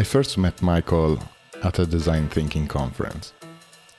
I 0.00 0.02
first 0.02 0.38
met 0.38 0.62
Michael 0.62 1.22
at 1.62 1.78
a 1.78 1.84
design 1.84 2.26
thinking 2.30 2.66
conference. 2.66 3.34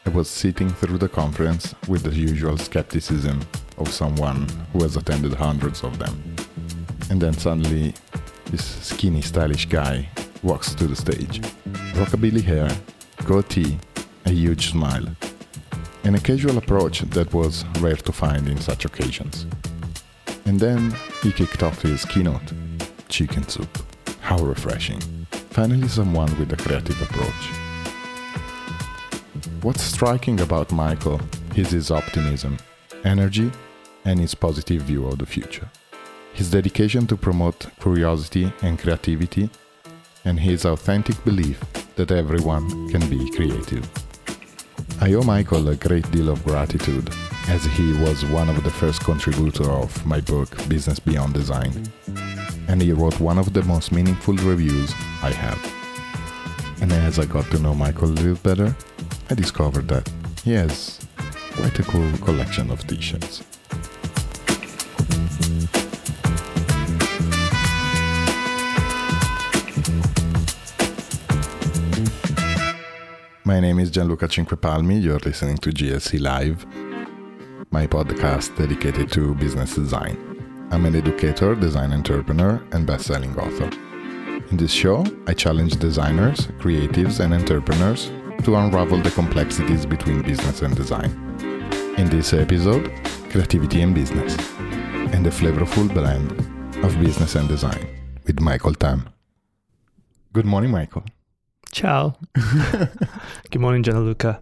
I 0.04 0.10
was 0.10 0.28
sitting 0.28 0.72
through 0.72 0.98
the 0.98 1.08
conference 1.08 1.76
with 1.88 2.02
the 2.02 2.10
usual 2.10 2.58
skepticism 2.58 3.40
of 3.78 3.88
someone 3.88 4.50
who 4.74 4.82
has 4.82 4.98
attended 4.98 5.36
hundreds 5.36 5.84
of 5.84 6.00
them. 6.00 6.36
And 7.12 7.22
then 7.22 7.34
suddenly, 7.34 7.94
this 8.46 8.66
skinny, 8.84 9.22
stylish 9.22 9.68
guy 9.68 10.10
walks 10.42 10.74
to 10.74 10.88
the 10.88 10.96
stage. 10.96 11.40
Rockabilly 11.94 12.42
hair, 12.42 12.72
goatee, 13.26 13.78
a 14.26 14.32
huge 14.32 14.72
smile, 14.72 15.06
and 16.04 16.16
a 16.16 16.20
casual 16.20 16.58
approach 16.58 17.02
that 17.02 17.32
was 17.32 17.64
rare 17.80 17.96
to 18.08 18.12
find 18.12 18.50
in 18.50 18.58
such 18.60 18.86
occasions. 18.86 19.46
And 20.46 20.60
then 20.60 20.96
he 21.22 21.32
kicked 21.32 21.62
off 21.62 21.84
his 21.84 22.06
keynote 22.06 22.54
chicken 23.08 23.48
soup. 23.48 23.70
How 24.22 24.40
refreshing. 24.40 25.21
Finally, 25.52 25.90
someone 25.90 26.34
with 26.40 26.54
a 26.54 26.56
creative 26.56 27.02
approach. 27.02 27.50
What's 29.62 29.84
striking 29.84 30.40
about 30.40 30.72
Michael 30.72 31.20
is 31.58 31.72
his 31.72 31.92
optimism, 31.92 32.58
energy, 33.04 33.52
and 34.06 34.18
his 34.18 34.34
positive 34.34 34.84
view 34.84 35.06
of 35.08 35.18
the 35.18 35.26
future. 35.26 35.70
His 36.34 36.50
dedication 36.50 37.06
to 37.08 37.18
promote 37.18 37.68
curiosity 37.82 38.54
and 38.62 38.80
creativity, 38.80 39.50
and 40.24 40.40
his 40.40 40.66
authentic 40.66 41.22
belief 41.26 41.60
that 41.96 42.12
everyone 42.12 42.90
can 42.90 43.08
be 43.10 43.30
creative. 43.32 43.90
I 45.02 45.14
owe 45.16 45.24
Michael 45.24 45.68
a 45.68 45.76
great 45.76 46.10
deal 46.12 46.30
of 46.30 46.46
gratitude 46.46 47.10
as 47.50 47.66
he 47.66 47.92
was 48.02 48.24
one 48.26 48.50
of 48.50 48.64
the 48.64 48.72
first 48.72 49.04
contributors 49.04 49.68
of 49.68 50.06
my 50.06 50.22
book 50.22 50.50
Business 50.70 51.00
Beyond 51.00 51.34
Design. 51.34 51.92
And 52.72 52.82
he 52.82 52.94
wrote 52.94 53.20
one 53.20 53.38
of 53.38 53.52
the 53.52 53.64
most 53.64 53.92
meaningful 53.92 54.34
reviews 54.36 54.94
I 55.22 55.32
have. 55.32 55.62
And 56.82 56.90
as 56.94 57.20
I 57.20 57.26
got 57.26 57.46
to 57.52 57.60
know 57.60 57.76
Michael 57.76 58.08
a 58.08 58.16
little 58.16 58.36
better, 58.36 58.74
I 59.30 59.34
discovered 59.34 59.90
that 59.90 60.10
he 60.46 60.54
has 60.54 61.06
quite 61.52 61.78
a 61.80 61.84
cool 61.84 62.10
collection 62.20 62.72
of 62.72 62.88
t-shirts. 62.88 63.44
My 73.44 73.60
name 73.60 73.80
is 73.80 73.92
Gianluca 73.92 74.30
Cinquepalmi. 74.30 75.04
You're 75.04 75.20
listening 75.20 75.58
to 75.58 75.72
GLC 75.72 76.22
Live, 76.22 76.66
my 77.70 77.86
podcast 77.86 78.58
dedicated 78.58 79.12
to 79.12 79.36
business 79.36 79.76
design. 79.76 80.31
I'm 80.72 80.86
an 80.86 80.96
educator, 80.96 81.54
design 81.54 81.92
entrepreneur, 81.92 82.64
and 82.72 82.88
best-selling 82.88 83.38
author. 83.38 83.70
In 84.52 84.56
this 84.56 84.72
show, 84.72 85.06
I 85.28 85.34
challenge 85.34 85.74
designers, 85.76 86.48
creatives, 86.60 87.20
and 87.20 87.34
entrepreneurs 87.34 88.10
to 88.46 88.56
unravel 88.56 89.02
the 89.02 89.12
complexities 89.12 89.86
between 89.86 90.22
business 90.22 90.62
and 90.62 90.74
design. 90.74 91.12
In 91.98 92.08
this 92.10 92.32
episode, 92.32 92.90
creativity 93.30 93.82
and 93.82 93.94
business, 93.94 94.38
and 95.14 95.26
the 95.26 95.30
flavorful 95.30 95.94
blend 95.94 96.32
of 96.86 96.98
business 97.02 97.36
and 97.36 97.50
design 97.50 97.86
with 98.26 98.40
Michael 98.40 98.74
Tam. 98.74 99.10
Good 100.32 100.46
morning, 100.46 100.72
Michael. 100.72 101.04
Ciao. 101.74 102.16
Good 103.52 103.60
morning, 103.60 103.84
Gianluca. 103.84 104.42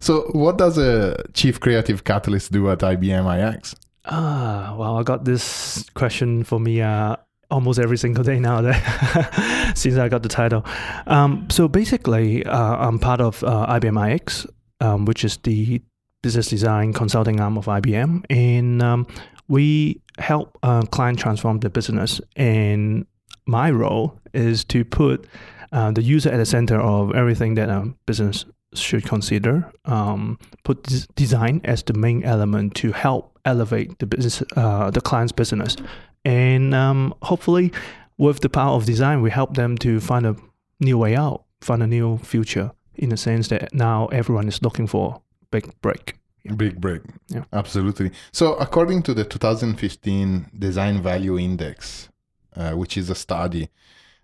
So, 0.00 0.30
what 0.32 0.58
does 0.58 0.78
a 0.78 1.22
chief 1.32 1.60
creative 1.60 2.02
catalyst 2.02 2.50
do 2.50 2.68
at 2.70 2.80
IBM 2.80 3.54
iX? 3.54 3.76
Ah, 4.04 4.74
well, 4.78 4.98
I 4.98 5.02
got 5.02 5.24
this 5.24 5.88
question 5.94 6.42
for 6.44 6.58
me 6.58 6.80
uh, 6.80 7.16
almost 7.50 7.78
every 7.78 7.98
single 7.98 8.24
day 8.24 8.38
now 8.48 8.60
that 8.60 9.72
since 9.76 9.96
I 9.96 10.08
got 10.08 10.22
the 10.22 10.28
title. 10.28 10.64
Um, 11.06 11.48
so 11.50 11.68
basically, 11.68 12.44
uh, 12.44 12.76
I'm 12.76 12.98
part 12.98 13.20
of 13.20 13.42
uh, 13.44 13.66
IBM 13.78 14.14
iX, 14.14 14.46
um, 14.80 15.04
which 15.04 15.24
is 15.24 15.36
the 15.38 15.82
business 16.22 16.48
design 16.48 16.92
consulting 16.92 17.40
arm 17.40 17.56
of 17.56 17.66
IBM, 17.66 18.24
and 18.30 18.82
um, 18.82 19.06
we 19.48 20.00
help 20.18 20.58
uh, 20.62 20.82
client 20.82 21.18
transform 21.18 21.60
their 21.60 21.70
business. 21.70 22.20
And 22.36 23.06
my 23.46 23.70
role 23.70 24.18
is 24.32 24.64
to 24.66 24.84
put 24.84 25.26
uh, 25.72 25.90
the 25.92 26.02
user 26.02 26.30
at 26.30 26.36
the 26.36 26.46
center 26.46 26.80
of 26.80 27.14
everything 27.14 27.54
that 27.54 27.68
a 27.68 27.92
business 28.06 28.44
should 28.74 29.04
consider. 29.04 29.70
Um, 29.84 30.38
put 30.64 31.06
design 31.14 31.60
as 31.64 31.82
the 31.82 31.94
main 31.94 32.24
element 32.24 32.74
to 32.76 32.92
help 32.92 33.38
elevate 33.44 33.98
the 33.98 34.06
business, 34.06 34.42
uh, 34.56 34.90
the 34.90 35.00
client's 35.00 35.32
business, 35.32 35.76
and 36.24 36.74
um, 36.74 37.14
hopefully, 37.22 37.72
with 38.18 38.40
the 38.40 38.48
power 38.48 38.76
of 38.76 38.84
design, 38.84 39.22
we 39.22 39.30
help 39.30 39.54
them 39.54 39.78
to 39.78 40.00
find 40.00 40.26
a 40.26 40.36
new 40.78 40.98
way 40.98 41.16
out, 41.16 41.44
find 41.60 41.82
a 41.82 41.86
new 41.86 42.18
future. 42.18 42.72
In 42.96 43.08
the 43.08 43.16
sense 43.16 43.48
that 43.48 43.72
now 43.72 44.08
everyone 44.08 44.46
is 44.46 44.60
looking 44.60 44.86
for 44.86 45.22
big 45.50 45.72
break. 45.80 46.16
Big 46.56 46.80
break. 46.80 47.00
Yeah. 47.28 47.44
Absolutely. 47.50 48.10
So, 48.30 48.54
according 48.54 49.04
to 49.04 49.14
the 49.14 49.24
2015 49.24 50.50
Design 50.58 51.02
Value 51.02 51.38
Index, 51.38 52.10
uh, 52.54 52.72
which 52.72 52.98
is 52.98 53.08
a 53.08 53.14
study, 53.14 53.70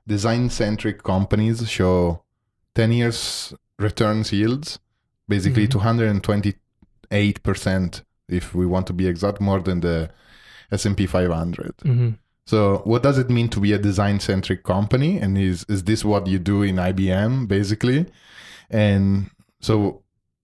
design 0.07 0.51
centric 0.51 1.03
companies 1.03 1.69
show 1.71 2.23
10 2.75 2.93
years 2.93 3.55
returns 3.79 4.33
yields, 4.33 4.79
basically 5.29 5.67
Mhm. 5.67 5.71
228%, 7.11 8.03
if 8.29 8.55
we 8.55 8.67
want 8.67 8.87
to 8.87 8.93
be 8.93 9.07
exact, 9.07 9.41
more 9.41 9.61
than 9.61 9.81
the 9.81 10.11
S&P 10.73 11.07
500. 11.07 11.75
hmm 11.83 12.11
So, 12.49 12.83
what 12.85 13.03
does 13.03 13.19
it 13.19 13.29
mean 13.29 13.49
to 13.49 13.61
be 13.61 13.73
a 13.73 13.79
design 13.79 14.21
centric 14.21 14.63
company? 14.63 15.19
And 15.19 15.37
is, 15.37 15.65
is 15.69 15.83
this 15.85 16.05
what 16.05 16.29
you 16.29 16.39
do 16.39 16.63
in 16.63 16.77
IBM, 16.79 17.49
basically? 17.49 18.07
And 18.71 19.31
so, 19.61 20.03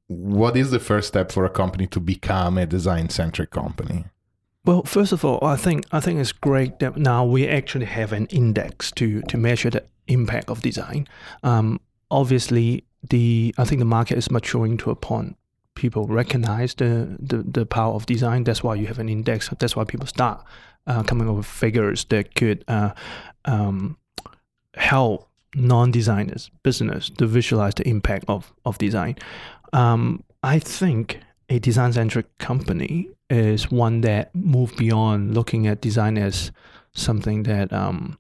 what 0.09 0.57
is 0.57 0.71
the 0.73 0.81
first 0.81 1.09
step 1.09 1.31
for 1.31 1.45
a 1.45 1.49
company 1.51 1.87
to 1.87 2.01
become 2.01 2.59
a 2.59 2.67
design 2.67 3.09
centric 3.09 3.51
company? 3.51 4.05
Well, 4.65 4.83
first 4.83 5.13
of 5.13 5.25
all, 5.25 5.39
I 5.43 5.57
think 5.57 5.85
I 5.93 6.01
think 6.01 6.21
it's 6.21 6.33
great 6.33 6.79
that 6.81 6.97
now 6.97 7.25
we 7.25 7.49
actually 7.49 7.87
have 7.87 8.13
an 8.13 8.27
index 8.27 8.91
to 8.93 9.23
to 9.23 9.37
measure 9.37 9.71
the 9.71 9.85
impact 10.07 10.51
of 10.51 10.61
design. 10.63 11.07
Um, 11.43 11.81
obviously, 12.11 12.85
the 13.09 13.55
I 13.59 13.65
think 13.65 13.79
the 13.79 13.85
market 13.85 14.19
is 14.19 14.31
maturing 14.31 14.77
to 14.79 14.91
a 14.91 14.95
point 14.95 15.37
people 15.75 16.07
recognize 16.07 16.75
the, 16.75 17.17
the 17.19 17.39
the 17.39 17.67
power 17.67 17.95
of 17.95 18.07
design. 18.07 18.45
That's 18.45 18.63
why 18.63 18.75
you 18.75 18.87
have 18.87 18.99
an 18.99 19.09
index. 19.09 19.49
That's 19.59 19.77
why 19.77 19.85
people 19.85 20.07
start 20.07 20.45
uh, 20.87 21.03
coming 21.03 21.29
up 21.29 21.37
with 21.37 21.47
figures 21.47 22.05
that 22.07 22.35
could 22.35 22.65
uh, 22.69 22.93
um, 23.45 23.97
help 24.75 25.29
non-designers, 25.55 26.51
business, 26.63 27.11
to 27.11 27.27
visualize 27.27 27.75
the 27.75 27.89
impact 27.89 28.25
of 28.29 28.53
of 28.65 28.79
design. 28.79 29.17
Um, 29.73 30.23
I 30.43 30.59
think 30.59 31.21
a 31.49 31.59
design-centric 31.59 32.39
company 32.39 33.09
is 33.31 33.71
one 33.71 34.01
that 34.03 34.35
move 34.35 34.75
beyond 34.77 35.35
looking 35.35 35.67
at 35.67 35.81
design 35.81 36.19
as 36.19 36.53
something 36.95 37.45
that 37.45 37.73
um, 37.73 38.19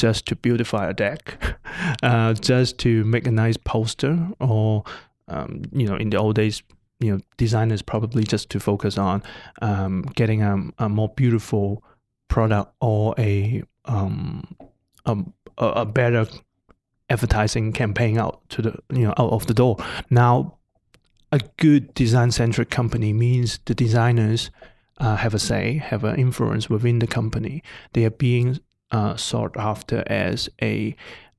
just 0.00 0.26
to 0.26 0.36
beautify 0.36 0.88
a 0.88 0.94
deck, 0.94 1.58
uh, 2.02 2.32
just 2.34 2.78
to 2.78 3.04
make 3.04 3.26
a 3.26 3.30
nice 3.30 3.56
poster, 3.56 4.28
or 4.40 4.84
um, 5.28 5.62
you 5.72 5.86
know, 5.86 5.96
in 5.96 6.10
the 6.10 6.16
old 6.16 6.36
days, 6.36 6.62
you 7.00 7.12
know, 7.12 7.20
designers 7.36 7.82
probably 7.82 8.24
just 8.24 8.48
to 8.50 8.60
focus 8.60 8.98
on 8.98 9.22
um, 9.62 10.02
getting 10.14 10.42
a, 10.42 10.56
a 10.78 10.88
more 10.88 11.10
beautiful 11.10 11.84
product 12.28 12.72
or 12.80 13.14
a 13.18 13.62
um, 13.84 14.56
a, 15.04 15.16
a 15.58 15.66
a 15.66 15.86
better 15.86 16.26
advertising 17.10 17.72
campaign 17.72 18.18
out 18.18 18.48
to 18.48 18.62
the 18.62 18.74
you 18.92 19.02
know 19.02 19.14
out 19.18 19.32
of 19.32 19.46
the 19.46 19.54
door. 19.54 19.76
Now, 20.08 20.58
a 21.30 21.40
good 21.58 21.92
design 21.94 22.30
centric 22.30 22.70
company 22.70 23.12
means 23.12 23.58
the 23.66 23.74
designers 23.74 24.50
uh, 24.98 25.16
have 25.16 25.34
a 25.34 25.38
say, 25.38 25.78
have 25.78 26.04
an 26.04 26.16
influence 26.16 26.68
within 26.68 26.98
the 26.98 27.06
company. 27.06 27.62
They 27.92 28.04
are 28.04 28.10
being 28.10 28.60
uh, 28.90 29.16
sought 29.16 29.56
after 29.56 30.02
as 30.06 30.48
a 30.62 30.94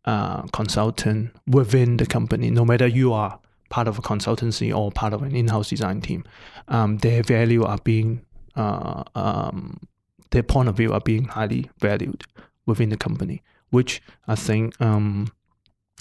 uh, 0.05 0.41
consultant 0.47 1.31
within 1.47 1.97
the 1.97 2.05
company, 2.05 2.49
no 2.49 2.65
matter 2.65 2.87
you 2.87 3.13
are 3.13 3.39
part 3.69 3.87
of 3.87 3.97
a 3.97 4.01
consultancy 4.01 4.75
or 4.75 4.91
part 4.91 5.13
of 5.13 5.23
an 5.23 5.35
in-house 5.35 5.69
design 5.69 6.01
team. 6.01 6.23
Um, 6.67 6.97
their 6.97 7.23
value 7.23 7.63
are 7.63 7.79
being, 7.83 8.25
uh, 8.55 9.03
um, 9.15 9.79
their 10.31 10.43
point 10.43 10.69
of 10.69 10.75
view 10.77 10.93
are 10.93 10.99
being 10.99 11.25
highly 11.25 11.69
valued 11.79 12.23
within 12.65 12.89
the 12.89 12.97
company, 12.97 13.41
which 13.69 14.01
I 14.27 14.35
think 14.35 14.79
um, 14.81 15.31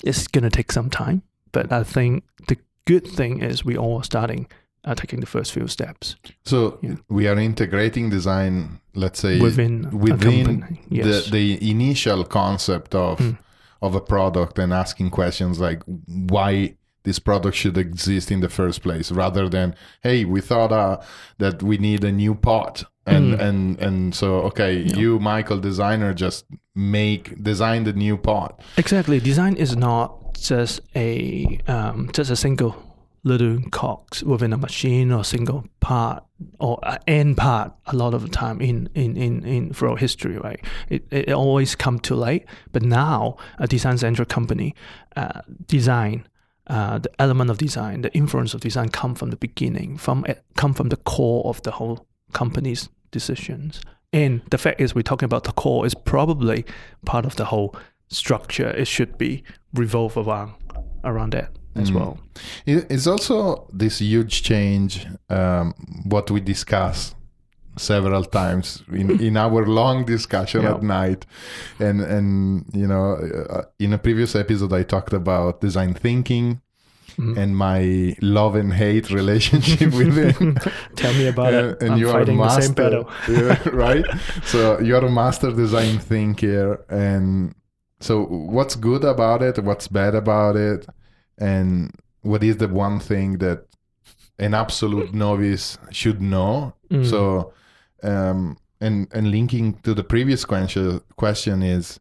is 0.04 0.28
going 0.28 0.44
to 0.44 0.50
take 0.50 0.72
some 0.72 0.90
time. 0.90 1.22
But 1.52 1.72
I 1.72 1.84
think 1.84 2.24
the 2.48 2.58
good 2.84 3.06
thing 3.06 3.42
is 3.42 3.64
we 3.64 3.76
all 3.76 4.02
starting 4.02 4.48
uh, 4.84 4.94
taking 4.94 5.20
the 5.20 5.26
first 5.26 5.52
few 5.52 5.66
steps 5.68 6.16
So, 6.44 6.78
Yeah. 6.82 6.94
we 7.08 7.28
are 7.28 7.38
integrating 7.38 8.10
design, 8.10 8.80
let's 8.94 9.20
say, 9.20 9.40
within, 9.40 9.90
within. 9.90 10.78
Yes. 10.88 11.26
the, 11.26 11.30
the 11.58 11.70
initial 11.70 12.24
concept 12.24 12.94
of 12.94 13.18
Mm. 13.18 13.36
of 13.82 13.94
a 13.94 14.00
product 14.00 14.58
and 14.58 14.72
asking 14.72 15.10
questions 15.10 15.58
like 15.58 15.80
why 16.28 16.74
this 17.04 17.18
product 17.18 17.56
should 17.56 17.78
exist 17.78 18.30
in 18.30 18.40
the 18.40 18.48
first 18.48 18.82
place 18.82 19.10
rather 19.10 19.48
than 19.48 19.74
hey 20.02 20.24
we 20.26 20.40
thought 20.40 20.70
uh, 20.72 20.96
that 21.38 21.62
we 21.62 21.78
need 21.78 22.04
a 22.04 22.12
new 22.12 22.34
pot 22.34 22.84
and 23.06 23.34
Mm. 23.34 23.40
and 23.48 23.80
and 23.86 24.14
so 24.14 24.26
okay 24.48 24.72
Yeah. 24.82 24.96
you 25.00 25.18
michael 25.18 25.58
designer 25.60 26.12
just 26.14 26.44
make 26.74 27.22
design 27.42 27.84
the 27.84 27.92
new 27.92 28.16
part. 28.16 28.52
Exactly. 28.76 29.18
Design 29.20 29.54
is 29.56 29.76
not 29.76 30.08
just 30.50 30.80
a 30.94 31.58
um, 31.74 32.08
just 32.18 32.30
a 32.30 32.36
single 32.36 32.74
little 33.22 33.58
cogs 33.70 34.24
within 34.24 34.52
a 34.52 34.56
machine 34.56 35.12
or 35.12 35.22
single 35.24 35.64
part 35.80 36.24
or 36.58 36.80
end 37.06 37.36
part 37.36 37.72
a 37.86 37.96
lot 37.96 38.14
of 38.14 38.22
the 38.22 38.28
time 38.28 38.60
in 38.60 38.88
in 38.94 39.16
in, 39.16 39.44
in 39.44 39.72
throughout 39.72 40.00
history 40.00 40.38
right? 40.38 40.64
It, 40.88 41.06
it 41.10 41.32
always 41.32 41.74
come 41.74 41.98
too 41.98 42.14
late 42.14 42.46
but 42.72 42.82
now 42.82 43.36
a 43.58 43.66
design 43.66 43.98
centric 43.98 44.28
company 44.28 44.74
uh, 45.16 45.42
design 45.66 46.26
uh, 46.66 46.98
the 46.98 47.10
element 47.18 47.50
of 47.50 47.58
design 47.58 48.02
the 48.02 48.12
influence 48.14 48.54
of 48.54 48.60
design 48.60 48.88
come 48.88 49.14
from 49.14 49.30
the 49.30 49.36
beginning 49.36 49.98
from 49.98 50.24
come 50.56 50.72
from 50.72 50.88
the 50.88 50.96
core 50.96 51.44
of 51.46 51.62
the 51.62 51.72
whole 51.72 52.06
company's 52.32 52.88
decisions. 53.10 53.80
And 54.12 54.42
the 54.50 54.58
fact 54.58 54.80
is 54.80 54.94
we're 54.94 55.02
talking 55.02 55.26
about 55.26 55.44
the 55.44 55.52
core 55.52 55.86
is 55.86 55.94
probably 55.94 56.64
part 57.04 57.24
of 57.24 57.36
the 57.36 57.46
whole 57.46 57.76
structure. 58.08 58.68
It 58.70 58.88
should 58.88 59.18
be 59.18 59.44
revolve 59.74 60.16
around 60.16 60.54
around 61.04 61.32
that 61.32 61.50
as 61.74 61.90
mm. 61.90 61.96
well. 61.96 62.18
It's 62.66 63.06
also 63.06 63.68
this 63.72 64.00
huge 64.00 64.42
change, 64.42 65.06
um, 65.28 65.74
what 66.04 66.30
we 66.30 66.40
discuss 66.40 67.14
several 67.76 68.24
times 68.24 68.82
in, 68.92 69.20
in 69.26 69.36
our 69.36 69.64
long 69.66 70.04
discussion 70.04 70.64
at 70.64 70.82
night. 70.82 71.26
And 71.78 72.00
and 72.00 72.64
you 72.72 72.86
know 72.86 73.14
uh, 73.14 73.62
in 73.78 73.92
a 73.92 73.98
previous 73.98 74.34
episode 74.34 74.72
i 74.72 74.82
talked 74.82 75.12
about 75.12 75.60
design 75.60 75.94
thinking 75.94 76.60
mm-hmm. 77.16 77.38
and 77.38 77.56
my 77.56 78.16
love 78.20 78.54
and 78.56 78.72
hate 78.72 79.10
relationship 79.10 79.92
with 79.92 80.18
it. 80.18 80.36
Tell 80.96 81.14
me 81.14 81.28
about 81.28 81.54
and, 81.54 81.66
it. 81.70 81.82
And 81.82 81.92
I'm 81.92 81.98
you 81.98 82.10
are 82.10 82.22
a 82.22 82.32
master 82.32 83.04
yeah, 83.28 83.68
right? 83.72 84.04
So 84.44 84.80
you're 84.80 85.04
a 85.04 85.10
master 85.10 85.52
design 85.52 85.98
thinker 85.98 86.84
and 86.88 87.54
so 88.00 88.24
what's 88.24 88.76
good 88.76 89.04
about 89.04 89.42
it? 89.42 89.62
What's 89.62 89.88
bad 89.88 90.14
about 90.14 90.56
it 90.56 90.86
and 91.40 91.94
what 92.22 92.44
is 92.44 92.58
the 92.58 92.68
one 92.68 93.00
thing 93.00 93.38
that 93.38 93.64
an 94.38 94.54
absolute 94.54 95.12
novice 95.26 95.78
should 95.90 96.20
know 96.20 96.74
mm. 96.90 97.08
so 97.08 97.52
um, 98.02 98.56
and 98.80 99.08
and 99.12 99.30
linking 99.30 99.74
to 99.82 99.94
the 99.94 100.04
previous 100.04 100.44
question 100.44 101.00
question 101.16 101.62
is 101.62 101.98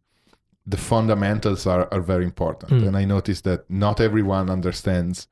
the 0.65 0.77
fundamentals 0.77 1.65
are, 1.65 1.87
are 1.91 2.01
very 2.01 2.25
important 2.25 2.71
mm. 2.71 2.87
and 2.87 2.97
i 2.97 3.05
noticed 3.05 3.43
that 3.43 3.69
not 3.69 3.99
everyone 3.99 4.49
understands 4.49 5.27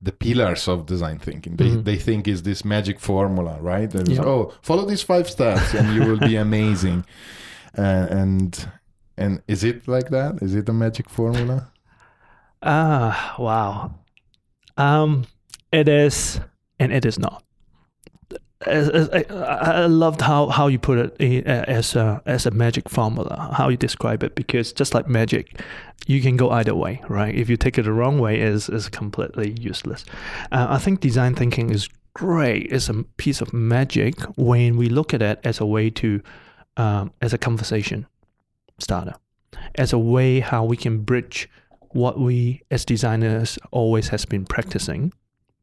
the 0.00 0.12
pillars 0.12 0.68
of 0.68 0.86
design 0.86 1.18
thinking 1.18 1.56
they, 1.56 1.70
mm. 1.70 1.84
they 1.84 1.96
think 1.96 2.28
is 2.28 2.44
this 2.44 2.64
magic 2.64 3.00
formula 3.00 3.58
right 3.60 3.92
yep. 3.94 4.24
oh 4.24 4.52
follow 4.62 4.84
these 4.84 5.02
five 5.02 5.28
steps 5.28 5.74
and 5.74 5.94
you 5.94 6.08
will 6.08 6.18
be 6.18 6.36
amazing 6.48 7.04
uh, 7.76 8.06
and 8.10 8.68
and 9.16 9.42
is 9.48 9.64
it 9.64 9.88
like 9.88 10.10
that 10.10 10.40
is 10.40 10.54
it 10.54 10.68
a 10.68 10.72
magic 10.72 11.10
formula 11.10 11.72
Ah, 12.62 13.34
wow. 13.38 13.94
Um, 14.76 15.24
it 15.72 15.88
is, 15.88 16.40
and 16.78 16.92
it 16.92 17.04
is 17.04 17.18
not. 17.18 17.44
I 18.66 19.86
loved 19.86 20.20
how, 20.20 20.48
how 20.48 20.66
you 20.66 20.80
put 20.80 21.20
it 21.20 21.46
as 21.46 21.94
a 21.94 22.20
as 22.26 22.44
a 22.44 22.50
magic 22.50 22.88
formula, 22.88 23.54
how 23.56 23.68
you 23.68 23.76
describe 23.76 24.24
it, 24.24 24.34
because 24.34 24.72
just 24.72 24.94
like 24.94 25.06
magic, 25.06 25.60
you 26.08 26.20
can 26.20 26.36
go 26.36 26.50
either 26.50 26.74
way, 26.74 27.00
right? 27.08 27.32
If 27.32 27.48
you 27.48 27.56
take 27.56 27.78
it 27.78 27.82
the 27.82 27.92
wrong 27.92 28.18
way, 28.18 28.40
is 28.40 28.68
is 28.68 28.88
completely 28.88 29.52
useless. 29.60 30.04
Uh, 30.50 30.66
I 30.70 30.78
think 30.78 30.98
design 30.98 31.36
thinking 31.36 31.70
is 31.70 31.88
great. 32.14 32.72
It's 32.72 32.88
a 32.88 33.04
piece 33.16 33.40
of 33.40 33.52
magic 33.52 34.20
when 34.36 34.76
we 34.76 34.88
look 34.88 35.14
at 35.14 35.22
it 35.22 35.38
as 35.44 35.60
a 35.60 35.66
way 35.66 35.88
to, 35.90 36.20
um, 36.76 37.12
as 37.22 37.32
a 37.32 37.38
conversation 37.38 38.06
starter, 38.80 39.14
as 39.76 39.92
a 39.92 39.98
way 39.98 40.40
how 40.40 40.64
we 40.64 40.76
can 40.76 41.02
bridge 41.02 41.48
what 41.90 42.18
we 42.18 42.62
as 42.70 42.84
designers 42.84 43.58
always 43.70 44.08
has 44.08 44.24
been 44.24 44.44
practicing 44.44 45.12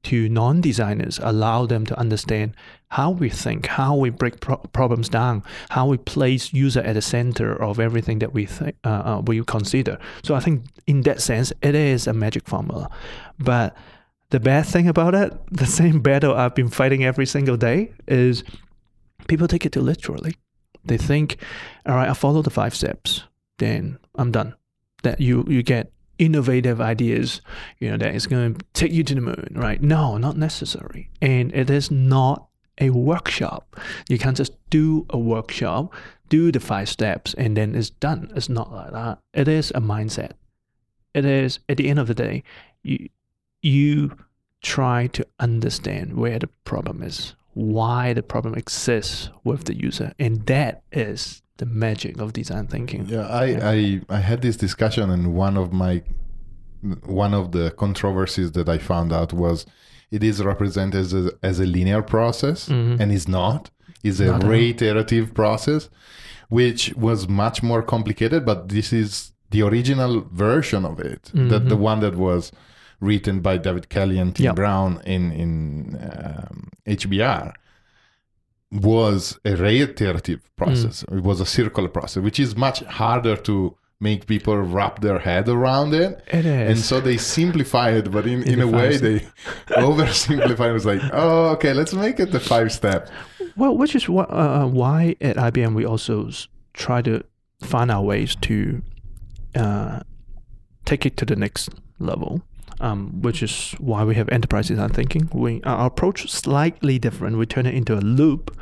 to 0.05 0.29
non-designers 0.29 1.19
allow 1.23 1.65
them 1.65 1.83
to 1.83 1.97
understand 1.97 2.55
how 2.89 3.09
we 3.09 3.27
think 3.27 3.65
how 3.65 3.95
we 3.95 4.11
break 4.11 4.39
pro- 4.39 4.57
problems 4.71 5.09
down 5.09 5.43
how 5.69 5.87
we 5.87 5.97
place 5.97 6.53
user 6.53 6.79
at 6.81 6.93
the 6.93 7.01
center 7.01 7.59
of 7.61 7.79
everything 7.79 8.19
that 8.19 8.31
we 8.31 8.45
think 8.45 8.75
uh, 8.85 9.01
uh, 9.17 9.21
we 9.25 9.43
consider. 9.43 9.97
So 10.23 10.35
i 10.35 10.39
think 10.39 10.63
in 10.85 11.01
that 11.01 11.21
sense 11.21 11.51
it 11.61 11.75
is 11.75 12.07
a 12.07 12.13
magic 12.13 12.47
formula. 12.47 12.89
But 13.39 13.75
the 14.29 14.39
bad 14.39 14.65
thing 14.67 14.87
about 14.87 15.15
it 15.15 15.33
the 15.51 15.65
same 15.65 15.99
battle 16.01 16.35
i've 16.35 16.55
been 16.55 16.69
fighting 16.69 17.03
every 17.03 17.25
single 17.25 17.57
day 17.57 17.91
is 18.07 18.43
people 19.27 19.47
take 19.47 19.65
it 19.65 19.71
too 19.71 19.81
literally. 19.81 20.35
They 20.83 20.97
think 20.97 21.37
all 21.87 21.95
right 21.95 22.09
i 22.09 22.13
follow 22.13 22.43
the 22.43 22.51
five 22.51 22.75
steps. 22.75 23.23
Then 23.57 23.97
i'm 24.15 24.31
done. 24.31 24.53
That 25.01 25.19
you 25.19 25.45
you 25.47 25.63
get 25.63 25.91
innovative 26.17 26.81
ideas, 26.81 27.41
you 27.79 27.89
know, 27.89 27.97
that 27.97 28.15
is 28.15 28.27
going 28.27 28.55
to 28.55 28.65
take 28.73 28.91
you 28.91 29.03
to 29.03 29.15
the 29.15 29.21
moon, 29.21 29.53
right? 29.55 29.81
No, 29.81 30.17
not 30.17 30.37
necessary. 30.37 31.09
And 31.21 31.53
it 31.53 31.69
is 31.69 31.91
not 31.91 32.47
a 32.79 32.89
workshop. 32.89 33.75
You 34.09 34.17
can't 34.17 34.37
just 34.37 34.53
do 34.69 35.05
a 35.09 35.17
workshop, 35.17 35.93
do 36.29 36.51
the 36.51 36.59
five 36.59 36.89
steps, 36.89 37.33
and 37.35 37.55
then 37.55 37.75
it's 37.75 37.89
done. 37.89 38.31
It's 38.35 38.49
not 38.49 38.71
like 38.71 38.91
that. 38.91 39.19
It 39.33 39.47
is 39.47 39.71
a 39.71 39.81
mindset. 39.81 40.31
It 41.13 41.25
is, 41.25 41.59
at 41.69 41.77
the 41.77 41.87
end 41.87 41.99
of 41.99 42.07
the 42.07 42.13
day, 42.13 42.43
you, 42.83 43.09
you 43.61 44.17
try 44.61 45.07
to 45.07 45.25
understand 45.39 46.15
where 46.15 46.39
the 46.39 46.49
problem 46.65 47.01
is, 47.01 47.35
why 47.53 48.11
the 48.13 48.23
problem 48.23 48.55
exists 48.55 49.29
with 49.43 49.65
the 49.65 49.75
user. 49.75 50.13
And 50.19 50.45
that 50.47 50.83
is 50.91 51.41
the 51.57 51.65
magic 51.65 52.19
of 52.19 52.33
design 52.33 52.67
thinking. 52.67 53.05
Yeah, 53.07 53.27
I, 53.27 53.45
yeah. 53.45 53.69
I, 53.69 54.01
I 54.09 54.19
had 54.19 54.41
this 54.41 54.57
discussion, 54.57 55.09
and 55.09 55.33
one 55.33 55.57
of 55.57 55.71
my 55.71 56.03
one 57.03 57.33
of 57.33 57.51
the 57.51 57.71
controversies 57.71 58.51
that 58.51 58.69
I 58.69 58.77
found 58.77 59.11
out 59.11 59.33
was 59.33 59.65
it 60.11 60.23
is 60.23 60.43
represented 60.43 60.99
as 60.99 61.13
a, 61.13 61.31
as 61.41 61.59
a 61.59 61.65
linear 61.65 62.01
process, 62.01 62.69
mm-hmm. 62.69 63.01
and 63.01 63.11
is 63.11 63.27
not. 63.27 63.69
It's 64.03 64.19
a 64.19 64.25
not 64.25 64.43
reiterative 64.43 65.33
process, 65.33 65.89
which 66.49 66.93
was 66.93 67.27
much 67.27 67.63
more 67.63 67.81
complicated. 67.81 68.45
But 68.45 68.69
this 68.69 68.93
is 68.93 69.31
the 69.49 69.63
original 69.63 70.27
version 70.31 70.85
of 70.85 70.99
it, 70.99 71.23
mm-hmm. 71.33 71.49
that 71.49 71.69
the 71.69 71.77
one 71.77 72.01
that 72.01 72.15
was 72.15 72.51
written 72.99 73.39
by 73.39 73.57
David 73.57 73.89
Kelley 73.89 74.19
and 74.19 74.35
Tim 74.35 74.45
yep. 74.45 74.55
Brown 74.55 75.01
in 75.05 75.31
in 75.31 75.97
um, 76.01 76.69
HBR 76.85 77.53
was 78.81 79.39
a 79.45 79.55
reiterative 79.55 80.41
process. 80.55 81.03
Mm. 81.03 81.17
It 81.17 81.23
was 81.23 81.39
a 81.41 81.45
circular 81.45 81.89
process, 81.89 82.23
which 82.23 82.39
is 82.39 82.55
much 82.55 82.79
harder 82.81 83.35
to 83.37 83.77
make 83.99 84.27
people 84.27 84.57
wrap 84.57 85.01
their 85.01 85.19
head 85.19 85.47
around 85.47 85.93
it. 85.93 86.21
It 86.27 86.45
is. 86.45 86.69
And 86.69 86.79
so 86.79 86.99
they 86.99 87.17
simplify 87.17 87.91
it, 87.91 88.11
but 88.11 88.27
in, 88.27 88.43
in 88.43 88.61
a 88.61 88.67
way 88.67 88.97
they 88.97 89.19
oversimplify 89.69 90.69
it. 90.69 90.73
Was 90.73 90.85
like, 90.85 91.01
oh, 91.13 91.49
okay, 91.51 91.73
let's 91.73 91.93
make 91.93 92.19
it 92.19 92.31
the 92.31 92.39
five 92.39 92.71
step. 92.71 93.09
Well, 93.55 93.77
which 93.77 93.95
is 93.95 94.09
what, 94.09 94.29
uh, 94.29 94.33
uh 94.63 94.67
why 94.67 95.15
at 95.21 95.37
IBM 95.37 95.75
we 95.75 95.85
also 95.85 96.29
try 96.73 97.01
to 97.01 97.23
find 97.61 97.89
our 97.89 98.03
ways 98.03 98.35
to 98.41 98.81
uh, 99.55 100.01
take 100.83 101.05
it 101.05 101.15
to 101.17 101.25
the 101.25 101.35
next 101.35 101.69
level 101.99 102.41
um, 102.79 103.21
which 103.21 103.41
is 103.41 103.73
why 103.79 104.03
we 104.03 104.15
have 104.15 104.29
enterprise 104.29 104.67
design 104.67 104.89
thinking. 104.89 105.29
We 105.33 105.61
our 105.63 105.87
approach 105.87 106.29
slightly 106.31 106.99
different. 106.99 107.37
We 107.37 107.45
turn 107.45 107.65
it 107.65 107.73
into 107.73 107.95
a 107.95 107.99
loop 108.01 108.57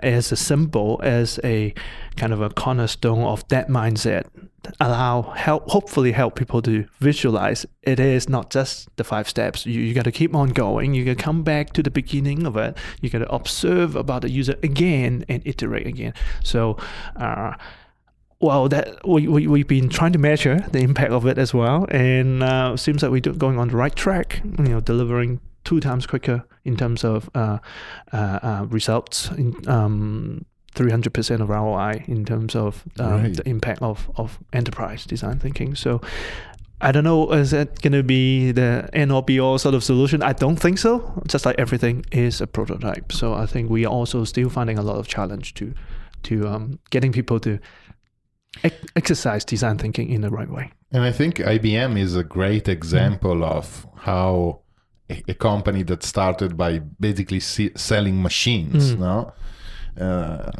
as 0.00 0.32
a 0.32 0.36
symbol, 0.36 1.00
as 1.02 1.38
a 1.44 1.74
kind 2.16 2.32
of 2.32 2.40
a 2.40 2.50
cornerstone 2.50 3.22
of 3.22 3.46
that 3.48 3.68
mindset. 3.68 4.26
Allow 4.80 5.22
help, 5.22 5.70
hopefully 5.70 6.12
help 6.12 6.34
people 6.34 6.60
to 6.62 6.84
visualize 6.98 7.64
it 7.82 8.00
is 8.00 8.28
not 8.28 8.50
just 8.50 8.94
the 8.96 9.04
five 9.04 9.28
steps. 9.28 9.64
You 9.64 9.80
you 9.80 9.94
got 9.94 10.04
to 10.04 10.12
keep 10.12 10.34
on 10.34 10.50
going. 10.50 10.94
You 10.94 11.04
got 11.04 11.16
to 11.16 11.22
come 11.22 11.42
back 11.42 11.72
to 11.74 11.82
the 11.82 11.90
beginning 11.90 12.46
of 12.46 12.56
it. 12.56 12.76
You 13.00 13.08
got 13.10 13.20
to 13.20 13.32
observe 13.32 13.96
about 13.96 14.22
the 14.22 14.30
user 14.30 14.56
again 14.62 15.24
and 15.28 15.42
iterate 15.46 15.86
again. 15.86 16.14
So. 16.42 16.76
Uh, 17.16 17.54
well, 18.40 18.68
that 18.68 19.06
we, 19.06 19.26
we 19.26 19.46
we've 19.46 19.66
been 19.66 19.88
trying 19.88 20.12
to 20.12 20.18
measure 20.18 20.60
the 20.70 20.78
impact 20.80 21.10
of 21.10 21.26
it 21.26 21.38
as 21.38 21.52
well, 21.52 21.86
and 21.90 22.42
uh, 22.42 22.76
seems 22.76 23.02
like 23.02 23.10
we're 23.10 23.20
going 23.20 23.58
on 23.58 23.68
the 23.68 23.76
right 23.76 23.94
track. 23.94 24.40
You 24.44 24.64
know, 24.64 24.80
delivering 24.80 25.40
two 25.64 25.80
times 25.80 26.06
quicker 26.06 26.44
in 26.64 26.76
terms 26.76 27.04
of 27.04 27.28
uh, 27.34 27.58
uh, 28.12 28.38
uh 28.42 28.66
results, 28.68 29.30
in 29.30 29.54
um, 29.68 30.44
300% 30.74 31.40
of 31.40 31.48
ROI 31.48 32.04
in 32.06 32.24
terms 32.24 32.54
of 32.54 32.84
um, 33.00 33.22
right. 33.22 33.36
the 33.36 33.48
impact 33.48 33.82
of, 33.82 34.10
of 34.16 34.38
enterprise 34.52 35.04
design 35.04 35.38
thinking. 35.38 35.74
So 35.74 36.00
I 36.80 36.92
don't 36.92 37.02
know, 37.02 37.32
is 37.32 37.50
that 37.50 37.82
going 37.82 37.94
to 37.94 38.04
be 38.04 38.52
the 38.52 38.88
end 38.92 39.10
or 39.10 39.22
be 39.22 39.40
all 39.40 39.58
sort 39.58 39.74
of 39.74 39.82
solution? 39.82 40.22
I 40.22 40.32
don't 40.32 40.56
think 40.56 40.78
so. 40.78 41.20
Just 41.26 41.44
like 41.44 41.58
everything 41.58 42.04
is 42.12 42.40
a 42.40 42.46
prototype. 42.46 43.10
So 43.10 43.34
I 43.34 43.46
think 43.46 43.68
we 43.68 43.84
are 43.84 43.92
also 43.92 44.22
still 44.24 44.48
finding 44.48 44.78
a 44.78 44.82
lot 44.82 44.96
of 44.96 45.08
challenge 45.08 45.54
to 45.54 45.74
to 46.24 46.48
um, 46.48 46.78
getting 46.90 47.12
people 47.12 47.38
to 47.40 47.58
exercise 48.96 49.44
design 49.44 49.78
thinking 49.78 50.10
in 50.10 50.20
the 50.20 50.30
right 50.30 50.50
way. 50.50 50.72
And 50.90 51.02
I 51.02 51.12
think 51.12 51.36
IBM 51.36 51.98
is 51.98 52.16
a 52.16 52.24
great 52.24 52.68
example 52.68 53.36
mm. 53.36 53.44
of 53.44 53.86
how 53.96 54.60
a, 55.10 55.22
a, 55.28 55.34
company 55.34 55.82
that 55.84 56.02
started 56.02 56.56
by 56.56 56.78
basically 56.78 57.40
selling 57.40 58.22
machines, 58.22 58.94
mm. 58.94 58.98
no, 58.98 59.32
uh, 60.02 60.50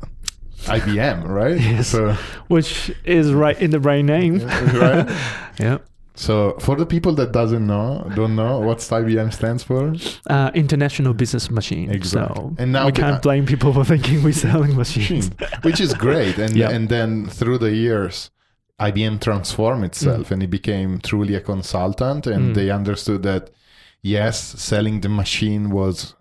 IBM, 0.64 1.24
right? 1.26 1.60
Yes. 1.60 1.88
So, 1.88 2.12
which 2.48 2.92
is 3.04 3.32
right 3.32 3.60
in 3.60 3.70
the 3.70 3.80
right 3.80 4.04
name. 4.04 4.40
right. 4.46 5.08
yeah. 5.58 5.78
So 6.18 6.56
for 6.58 6.74
the 6.76 6.84
people 6.94 7.12
that 7.20 7.30
doesn't 7.32 7.64
know, 7.66 8.10
don't 8.16 8.34
know 8.34 8.58
what's 8.66 8.88
IBM 8.90 9.32
stands 9.32 9.62
for. 9.62 9.94
Uh, 10.28 10.50
International 10.54 11.14
Business 11.14 11.48
Machine. 11.50 11.90
Exactly. 11.92 12.34
So 12.34 12.54
And 12.58 12.72
now 12.72 12.86
we 12.86 12.92
can't 12.92 13.22
blame 13.22 13.46
people 13.46 13.72
for 13.72 13.84
thinking 13.84 14.22
we're 14.24 14.32
selling 14.48 14.74
machines. 14.76 15.30
which 15.62 15.80
is 15.80 15.94
great. 15.94 16.36
And 16.38 16.56
Yeah. 16.62 16.70
and 16.74 16.88
then 16.88 17.26
through 17.38 17.58
the 17.58 17.70
years, 17.86 18.30
IBM 18.80 19.20
transformed 19.20 19.84
itself 19.84 20.30
and 20.32 20.42
it 20.42 20.50
became 20.50 20.98
truly 21.10 21.34
a 21.36 21.40
consultant. 21.52 22.26
And 22.26 22.42
Mm. 22.50 22.54
they 22.54 22.68
understood 22.70 23.22
that 23.22 23.50
yes, 24.02 24.34
selling 24.70 25.00
the 25.02 25.08
machine 25.22 25.70
was 25.70 26.14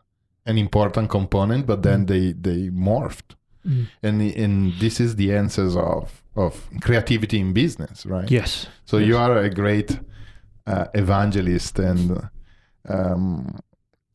an 0.46 0.58
important 0.58 1.10
component, 1.10 1.66
but 1.66 1.82
then 1.88 2.06
they 2.06 2.34
they 2.48 2.70
morphed. 2.90 3.30
Mm. 3.68 3.88
And 4.08 4.22
and 4.46 4.74
this 4.80 5.00
is 5.00 5.16
the 5.16 5.28
essence 5.34 5.76
of 5.76 6.22
of 6.38 6.54
creativity 6.82 7.40
in 7.40 7.54
business, 7.54 8.06
right? 8.06 8.30
Yes. 8.32 8.68
So 8.86 8.98
Yes. 8.98 9.08
you 9.08 9.18
are 9.18 9.38
a 9.38 9.50
great 9.50 10.00
uh, 10.68 10.86
evangelist, 10.94 11.80
and 11.80 12.30
um, 12.90 13.60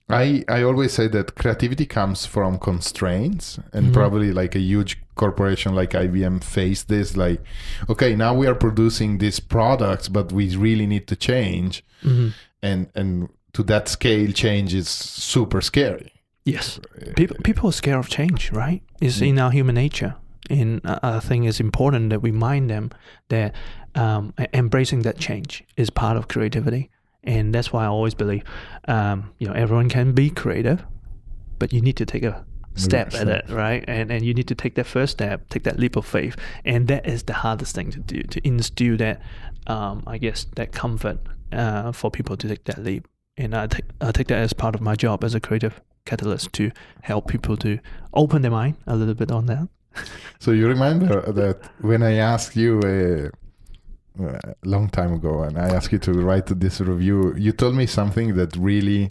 I 0.09 0.45
I 0.49 0.63
always 0.63 0.93
say 0.93 1.09
that 1.09 1.35
creativity 1.35 1.87
comes 1.87 2.27
from 2.27 2.59
constraints, 2.59 3.59
and 3.73 3.87
Mhm. 3.87 3.93
probably 3.93 4.33
like 4.33 4.55
a 4.59 4.61
huge 4.61 4.97
corporation 5.15 5.75
like 5.75 5.95
IBM 5.95 6.41
faced 6.41 6.89
this. 6.89 7.17
Like, 7.17 7.41
okay, 7.89 8.15
now 8.17 8.35
we 8.35 8.47
are 8.47 8.55
producing 8.55 9.19
these 9.19 9.41
products, 9.41 10.09
but 10.09 10.33
we 10.33 10.57
really 10.57 10.87
need 10.87 11.07
to 11.07 11.17
change, 11.17 11.83
Mhm. 12.05 12.33
and 12.63 12.87
and 12.95 13.29
to 13.53 13.63
that 13.65 13.89
scale, 13.89 14.33
change 14.33 14.75
is 14.75 14.89
super 14.89 15.61
scary. 15.63 16.13
Yes. 16.45 16.81
People, 17.17 17.37
people 17.45 17.69
are 17.69 17.73
scared 17.73 17.99
of 17.99 18.09
change, 18.09 18.51
right? 18.53 18.83
It's 19.01 19.21
in 19.21 19.39
our 19.39 19.53
human 19.53 19.75
nature. 19.75 20.15
And 20.51 20.81
I 20.85 21.21
think 21.21 21.47
it's 21.47 21.61
important 21.61 22.11
that 22.11 22.21
we 22.21 22.33
mind 22.33 22.69
them 22.69 22.91
that 23.29 23.55
um, 23.95 24.35
embracing 24.53 25.03
that 25.03 25.19
change 25.19 25.65
is 25.77 25.89
part 25.89 26.17
of 26.17 26.29
creativity. 26.29 26.91
And 27.25 27.55
that's 27.55 27.73
why 27.73 27.85
I 27.85 27.87
always 27.87 28.15
believe, 28.15 28.43
um, 28.89 29.33
you 29.39 29.47
know, 29.47 29.55
everyone 29.55 29.89
can 29.89 30.13
be 30.13 30.31
creative, 30.31 30.85
but 31.59 31.73
you 31.73 31.81
need 31.81 31.97
to 31.99 32.07
take 32.07 32.25
a 32.25 32.45
step 32.75 33.15
at 33.15 33.29
it, 33.29 33.45
right? 33.49 33.85
And 33.87 34.11
and 34.11 34.25
you 34.25 34.35
need 34.35 34.49
to 34.49 34.55
take 34.55 34.75
that 34.75 34.87
first 34.87 35.13
step, 35.13 35.49
take 35.49 35.63
that 35.65 35.79
leap 35.79 35.97
of 35.97 36.07
faith, 36.07 36.37
and 36.65 36.89
that 36.89 37.07
is 37.07 37.23
the 37.23 37.35
hardest 37.35 37.75
thing 37.75 37.91
to 37.93 38.01
do 38.01 38.23
to 38.23 38.47
instill 38.47 38.97
that, 38.97 39.23
um, 39.67 40.03
I 40.07 40.19
guess, 40.19 40.47
that 40.57 40.73
comfort 40.73 41.19
uh, 41.53 41.93
for 41.93 42.11
people 42.11 42.37
to 42.37 42.49
take 42.49 42.65
that 42.65 42.79
leap. 42.79 43.07
And 43.37 43.55
I 43.55 43.67
take 43.67 43.85
I 44.01 44.11
take 44.11 44.29
that 44.29 44.39
as 44.39 44.53
part 44.53 44.75
of 44.75 44.81
my 44.81 44.97
job 44.97 45.23
as 45.25 45.35
a 45.35 45.41
creative 45.41 45.81
catalyst 46.05 46.53
to 46.55 46.71
help 47.03 47.29
people 47.29 47.57
to 47.59 47.79
open 48.13 48.43
their 48.43 48.51
mind 48.51 48.77
a 48.87 48.97
little 48.97 49.15
bit 49.15 49.31
on 49.31 49.47
that. 49.47 49.69
So 50.39 50.51
you 50.53 50.67
remember 50.69 51.33
that 51.33 51.59
when 51.81 52.03
I 52.03 52.15
asked 52.33 52.57
you 52.57 52.81
a, 52.85 53.31
a 54.25 54.55
long 54.65 54.89
time 54.89 55.13
ago, 55.15 55.43
and 55.43 55.57
I 55.59 55.69
asked 55.77 55.93
you 55.93 55.99
to 56.01 56.13
write 56.13 56.47
this 56.61 56.81
review, 56.81 57.35
you 57.37 57.53
told 57.53 57.75
me 57.75 57.87
something 57.87 58.35
that 58.37 58.57
really 58.57 59.11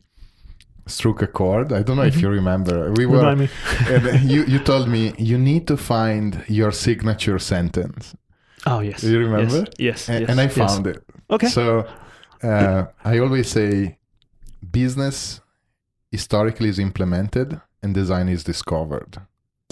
struck 0.88 1.22
a 1.22 1.28
chord. 1.28 1.72
I 1.72 1.84
don't 1.84 1.96
know 1.98 2.08
if 2.14 2.16
Mhm. 2.16 2.22
you 2.24 2.30
remember. 2.30 2.92
We 3.00 3.06
were, 3.06 3.26
and 3.94 4.04
you 4.34 4.42
you 4.54 4.60
told 4.60 4.88
me 4.96 5.14
you 5.18 5.38
need 5.38 5.64
to 5.68 5.78
find 5.78 6.30
your 6.48 6.72
signature 6.72 7.40
sentence, 7.40 8.16
Oh 8.66 8.80
yes. 8.90 9.04
You 9.04 9.20
remember? 9.28 9.60
Yes. 9.60 9.80
Yes. 9.80 10.10
and, 10.10 10.20
yes, 10.22 10.30
and 10.30 10.40
I 10.40 10.44
yes. 10.44 10.54
found 10.62 10.88
it. 10.94 11.02
Okay. 11.30 11.48
So 11.58 11.64
uh, 12.44 12.82
I 13.12 13.20
always 13.20 13.48
say, 13.50 13.98
business 14.72 15.42
historically 16.12 16.70
is 16.70 16.80
implemented 16.80 17.60
and 17.82 17.94
design 17.96 18.28
is 18.30 18.44
discovered. 18.44 19.12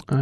Oh, 0.08 0.16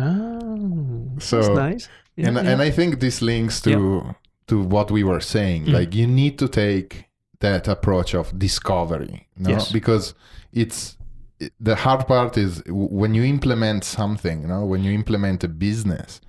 So- 1.20 1.36
that's 1.40 1.48
nice. 1.48 1.88
Yeah, 2.16 2.28
and 2.28 2.36
yeah. 2.36 2.50
and 2.52 2.62
I 2.62 2.70
think 2.70 2.98
this 3.00 3.22
links 3.22 3.60
to 3.62 4.14
to 4.48 4.62
what 4.62 4.90
we 4.90 5.04
were 5.04 5.20
saying. 5.20 5.66
Mm. 5.66 5.72
Like 5.72 5.94
you 5.94 6.06
need 6.06 6.38
to 6.38 6.48
take 6.48 7.04
that 7.40 7.68
approach 7.68 8.14
of 8.14 8.36
discovery, 8.38 9.28
no? 9.36 9.50
Yes. 9.50 9.70
Because 9.70 10.14
it's 10.52 10.96
the 11.60 11.76
hard 11.76 12.06
part 12.08 12.36
is 12.36 12.62
when 12.66 13.14
you 13.14 13.22
implement 13.22 13.84
something, 13.84 14.42
you 14.42 14.48
know, 14.48 14.64
when 14.64 14.82
you 14.82 14.92
implement 14.92 15.44
a 15.44 15.48
business, 15.48 16.20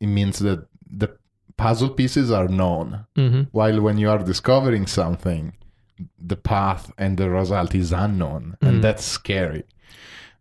it 0.00 0.08
means 0.08 0.40
that 0.40 0.66
the 0.90 1.08
puzzle 1.56 1.90
pieces 1.90 2.32
are 2.32 2.48
known. 2.48 3.04
Mhm. 3.16 3.46
While 3.52 3.80
when 3.80 3.98
you 3.98 4.10
are 4.10 4.18
discovering 4.18 4.86
something, 4.88 5.52
the 6.18 6.36
path 6.36 6.90
and 6.98 7.16
the 7.18 7.28
result 7.30 7.74
is 7.74 7.92
unknown, 7.92 8.56
Mm. 8.62 8.68
and 8.68 8.82
that's 8.84 9.04
scary. 9.04 9.62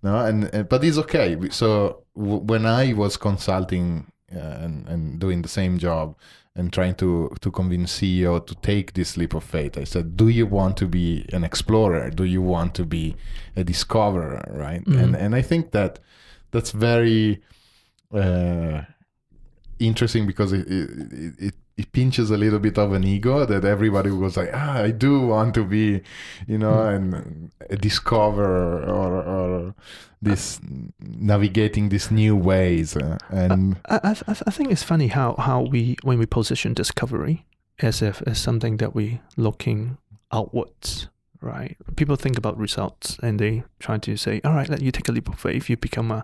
No, 0.02 0.26
and, 0.26 0.46
and 0.54 0.70
but 0.70 0.84
it's 0.84 0.98
okay. 0.98 1.38
So 1.50 2.04
w- 2.16 2.38
when 2.38 2.66
I 2.66 2.94
was 2.94 3.18
consulting 3.18 4.12
uh, 4.34 4.40
and 4.40 4.88
and 4.88 5.20
doing 5.20 5.42
the 5.42 5.50
same 5.50 5.78
job 5.78 6.16
and 6.56 6.72
trying 6.72 6.96
to 6.96 7.30
to 7.42 7.52
convince 7.52 8.00
CEO 8.00 8.40
to 8.46 8.56
take 8.56 8.94
this 8.94 9.18
leap 9.18 9.34
of 9.34 9.44
faith, 9.44 9.78
I 9.78 9.84
said, 9.86 10.16
"Do 10.16 10.28
you 10.30 10.46
want 10.46 10.78
to 10.78 10.88
be 10.88 11.26
an 11.34 11.44
explorer? 11.44 12.10
Do 12.12 12.24
you 12.24 12.42
want 12.42 12.74
to 12.76 12.86
be 12.86 13.16
a 13.56 13.64
discoverer?" 13.64 14.46
Right? 14.50 14.84
Mhm. 14.86 15.00
And 15.04 15.16
and 15.16 15.36
I 15.36 15.42
think 15.42 15.72
that 15.72 16.00
that's 16.52 16.72
very 16.72 17.42
uh, 18.14 18.82
interesting 19.80 20.26
because 20.28 20.54
it, 20.54 20.68
it 20.68 21.34
it 21.40 21.56
it 21.82 21.88
pinches 21.92 22.30
a 22.32 22.38
little 22.44 22.60
bit 22.60 22.78
of 22.78 22.90
an 22.98 23.04
ego 23.16 23.46
that 23.52 23.64
everybody 23.76 24.12
was 24.12 24.34
like, 24.38 24.52
ah, 24.54 24.76
I 24.88 24.92
do 25.06 25.12
want 25.34 25.54
to 25.60 25.64
be, 25.76 26.02
you 26.52 26.58
know, 26.64 26.78
Mm. 26.84 26.96
and 26.96 27.52
a 27.70 27.78
discoverer 27.88 28.84
or 28.98 29.12
or 29.36 29.74
this 30.22 30.60
navigating 31.00 31.90
these 31.90 32.12
new 32.12 32.36
ways 32.36 32.96
uh, 32.98 33.18
and 33.30 33.78
I, 33.90 34.00
I, 34.04 34.12
I- 34.32 34.44
I 34.48 34.52
think 34.52 34.72
it's 34.72 34.84
funny 34.84 35.08
how, 35.08 35.36
how 35.48 35.62
we 35.62 35.96
when 36.04 36.20
we 36.20 36.26
position 36.26 36.74
discovery 36.74 37.46
as 37.88 38.02
if 38.02 38.22
as 38.28 38.38
something 38.40 38.78
that 38.78 38.94
we 38.94 39.20
looking 39.38 39.98
outwards, 40.32 41.08
right? 41.42 41.76
People 41.96 42.16
think 42.18 42.38
about 42.38 42.58
results 42.58 43.18
and 43.24 43.40
they 43.40 43.64
try 43.80 43.98
to 43.98 44.18
say, 44.18 44.42
all 44.44 44.54
right, 44.54 44.70
let 44.70 44.82
you 44.82 44.92
take 44.92 45.08
a 45.10 45.12
leap 45.14 45.30
of 45.30 45.40
faith. 45.40 45.70
You 45.70 45.78
become 45.78 46.12
a 46.12 46.24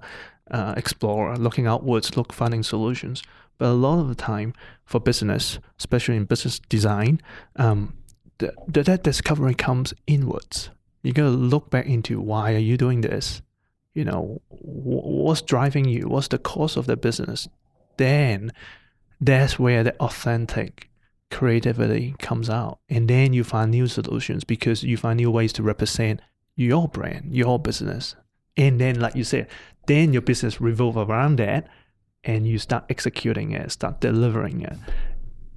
uh, 0.51 0.74
explorer, 0.77 1.38
looking 1.38 1.65
outwards, 1.67 2.15
look 2.17 2.33
finding 2.33 2.63
solutions. 2.63 3.24
But 3.57 3.69
a 3.69 3.74
lot 3.74 4.00
of 4.00 4.07
the 4.07 4.15
time 4.15 4.53
for 4.85 5.00
business, 5.00 5.59
especially 5.79 6.17
in 6.17 6.25
business 6.25 6.59
design, 6.59 7.21
um, 7.55 7.93
the, 8.38 8.53
the, 8.67 8.83
that 8.83 9.03
discovery 9.03 9.53
comes 9.53 9.93
inwards. 10.07 10.69
You 11.03 11.13
gotta 11.13 11.29
look 11.29 11.69
back 11.69 11.85
into 11.85 12.19
why 12.19 12.53
are 12.53 12.59
you 12.59 12.77
doing 12.77 13.01
this? 13.01 13.41
You 13.93 14.05
know, 14.05 14.41
wh- 14.50 15.24
what's 15.24 15.41
driving 15.41 15.85
you? 15.85 16.07
What's 16.07 16.27
the 16.27 16.38
cause 16.38 16.75
of 16.75 16.85
the 16.85 16.97
business? 16.97 17.47
Then 17.97 18.51
that's 19.21 19.57
where 19.57 19.83
the 19.83 19.95
authentic 19.97 20.89
creativity 21.31 22.15
comes 22.19 22.50
out. 22.50 22.79
And 22.89 23.07
then 23.07 23.33
you 23.33 23.43
find 23.43 23.71
new 23.71 23.88
solutions 23.88 24.43
because 24.43 24.83
you 24.83 24.97
find 24.97 25.17
new 25.17 25.31
ways 25.31 25.53
to 25.53 25.63
represent 25.63 26.21
your 26.55 26.88
brand, 26.88 27.35
your 27.35 27.59
business. 27.59 28.15
And 28.57 28.79
then, 28.79 29.00
like 29.00 29.15
you 29.15 29.24
said, 29.24 29.47
then 29.88 30.13
your 30.13 30.21
business 30.21 30.62
revolve 30.62 30.97
around 30.97 31.38
that 31.38 31.67
and 32.25 32.48
you 32.48 32.58
start 32.60 32.84
executing 32.89 33.51
it, 33.51 33.72
start 33.72 34.01
delivering 34.01 34.62
it. 34.62 34.77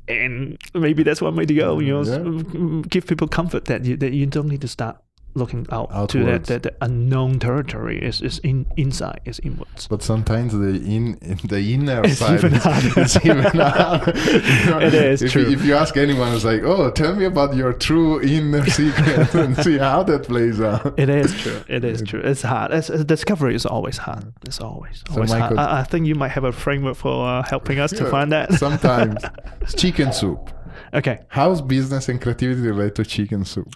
And 0.08 0.56
maybe 0.74 1.02
that's 1.02 1.20
one 1.20 1.36
way 1.36 1.44
to 1.44 1.54
go, 1.54 1.78
you 1.80 1.92
know, 1.92 2.02
Yeah. 2.02 2.82
give 2.88 3.06
people 3.06 3.28
comfort 3.28 3.66
that 3.66 3.84
you, 3.84 3.96
that 3.98 4.12
you 4.12 4.26
don't 4.26 4.48
need 4.48 4.60
to 4.62 4.68
start 4.68 4.96
looking 5.34 5.66
out 5.70 6.08
to 6.08 6.18
that, 6.18 6.24
Outwards. 6.24 6.48
that 6.48 6.62
the 6.64 6.74
unknown 6.80 7.38
territory 7.38 8.02
is, 8.02 8.20
is 8.22 8.38
in 8.40 8.66
inside, 8.76 9.20
is 9.24 9.38
inwards. 9.40 9.86
but 9.86 10.02
sometimes 10.02 10.52
the 10.52 10.68
in 10.84 11.16
the 11.44 11.74
inner 11.74 12.02
It's 12.04 12.18
side 12.18 12.38
even 12.38 12.54
is, 12.54 12.66
is 12.96 13.16
even 13.24 13.44
harder. 13.44 14.12
You 14.16 14.70
know, 14.70 14.80
It 14.80 14.94
is 14.94 15.22
if, 15.22 15.32
true. 15.32 15.42
You, 15.42 15.50
if 15.52 15.64
you 15.64 15.74
ask 15.74 15.96
anyone, 15.96 16.32
it's 16.34 16.44
like, 16.44 16.62
oh, 16.62 16.90
tell 16.90 17.14
me 17.14 17.24
about 17.24 17.54
your 17.54 17.72
true 17.72 18.20
inner 18.22 18.66
secret 18.78 19.32
and 19.34 19.56
see 19.58 19.78
how 19.78 20.02
that 20.04 20.24
plays 20.24 20.60
out. 20.60 20.98
It 20.98 21.08
is 21.08 21.32
true. 21.40 21.60
It 21.68 21.84
is 21.84 22.02
true. 22.02 22.20
It's 22.20 22.42
hard. 22.42 22.72
It's, 22.72 22.88
it's- 22.90 23.04
discovery 23.04 23.54
is 23.54 23.64
always 23.66 23.98
hard. 23.98 24.32
It's 24.44 24.60
always 24.60 25.04
So, 25.08 25.14
always 25.14 25.30
hard. 25.32 25.56
I, 25.56 25.80
I 25.80 25.82
think 25.84 26.06
you 26.06 26.14
might 26.16 26.30
have 26.32 26.44
a 26.44 26.52
framework 26.52 26.96
for 26.96 27.26
uh, 27.28 27.42
helping 27.48 27.78
us 27.78 27.92
to 27.92 28.10
find 28.10 28.32
that. 28.32 28.52
Sometimes 28.54 29.22
it's 29.60 29.74
chicken 29.74 30.12
soup. 30.12 30.50
okay. 30.94 31.20
How's 31.28 31.62
business 31.62 32.08
and 32.08 32.20
creativity 32.20 32.66
related 32.66 32.96
to 32.96 33.04
chicken 33.04 33.44
soup? 33.44 33.72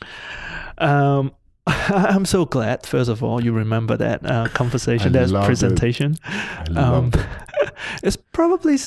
Um, 0.78 1.32
I'm 1.66 2.24
so 2.24 2.44
glad. 2.44 2.86
First 2.86 3.08
of 3.08 3.22
all, 3.22 3.42
you 3.42 3.52
remember 3.52 3.96
that 3.96 4.24
uh, 4.24 4.48
conversation, 4.54 5.12
that 5.12 5.30
it. 5.30 5.44
presentation. 5.44 6.16
I 6.24 6.64
Um, 6.74 7.10
it. 7.14 7.70
it's 8.02 8.16
probably 8.16 8.78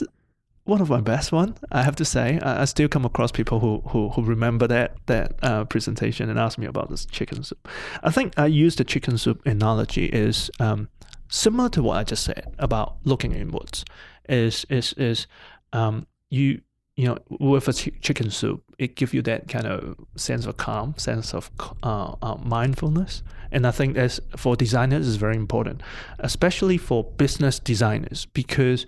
one 0.65 0.82
of 0.82 0.89
my 0.89 1.00
best 1.00 1.32
one. 1.32 1.55
I 1.72 1.84
have 1.84 1.96
to 1.98 2.05
say. 2.05 2.39
I, 2.41 2.63
I 2.63 2.65
still 2.65 2.89
come 2.89 3.05
across 3.05 3.32
people 3.32 3.60
who 3.60 3.82
who, 3.89 4.10
who 4.10 4.24
remember 4.24 4.67
that 4.67 4.98
that 5.05 5.34
uh, 5.41 5.63
presentation 5.65 6.29
and 6.29 6.38
ask 6.38 6.58
me 6.58 6.65
about 6.65 6.89
this 6.89 7.05
chicken 7.05 7.44
soup. 7.44 7.67
I 8.03 8.12
think 8.12 8.38
I 8.38 8.48
use 8.48 8.75
the 8.75 8.84
chicken 8.84 9.17
soup 9.17 9.46
analogy 9.46 10.05
is 10.08 10.51
um, 10.60 10.89
similar 11.29 11.70
to 11.70 11.84
what 11.84 11.98
I 11.98 12.03
just 12.03 12.24
said 12.24 12.53
about 12.60 12.98
looking 13.05 13.32
inwards. 13.32 13.86
Is 14.27 14.65
is 14.70 14.94
is 14.94 15.27
um, 15.72 16.08
you 16.29 16.62
you 16.96 17.06
know 17.08 17.18
with 17.30 17.68
a 17.68 17.74
chi- 17.74 17.98
chicken 18.02 18.30
soup, 18.32 18.64
it 18.78 18.96
gives 18.96 19.14
you 19.14 19.22
that 19.24 19.48
kind 19.48 19.68
of 19.68 19.96
sense 20.16 20.46
of 20.46 20.58
calm, 20.58 20.96
sense 20.98 21.34
of 21.34 21.52
uh, 21.84 22.16
uh, 22.22 22.38
mindfulness, 22.44 23.22
and 23.52 23.68
I 23.68 23.72
think 23.72 23.96
that's 23.96 24.20
for 24.38 24.56
designers 24.56 25.08
is 25.08 25.18
very 25.18 25.36
important, 25.36 25.82
especially 26.20 26.78
for 26.78 27.04
business 27.04 27.60
designers 27.60 28.25
because 28.28 28.86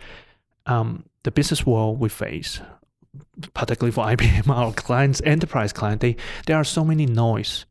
um, 0.66 1.06
the 1.24 1.32
business 1.32 1.66
world 1.66 2.00
we 2.00 2.10
face, 2.10 2.62
particularly 3.54 3.92
for 3.92 4.06
IBM, 4.16 4.48
our 4.50 4.74
clients, 4.74 5.22
enterprise 5.26 5.74
client, 5.74 6.02
they 6.02 6.16
there 6.46 6.56
are 6.56 6.64
so 6.64 6.86
many 6.86 7.06
noise 7.06 7.66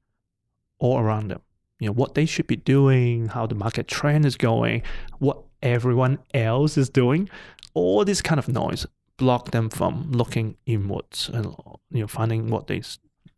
all 0.78 0.99
around 0.99 1.28
them. 1.28 1.40
You 1.81 1.88
know 1.88 1.93
what 1.93 2.14
they 2.14 2.26
should 2.26 2.47
be 2.47 2.57
doing, 2.57 3.28
how 3.28 3.47
the 3.47 3.55
market 3.55 3.88
trend 3.88 4.26
is 4.26 4.37
going, 4.37 4.83
what 5.19 5.43
everyone 5.62 6.19
else 6.35 6.76
is 6.76 6.90
doing. 6.90 7.31
All 7.73 8.05
this 8.05 8.23
kind 8.23 8.38
of 8.38 8.49
noise 8.49 8.87
block 9.16 9.50
them 9.50 9.68
from 9.70 10.11
looking 10.12 10.56
inwards 10.66 11.30
and 11.32 11.46
you 11.90 12.00
know 12.00 12.06
finding 12.06 12.50
what 12.50 12.66
they 12.66 12.82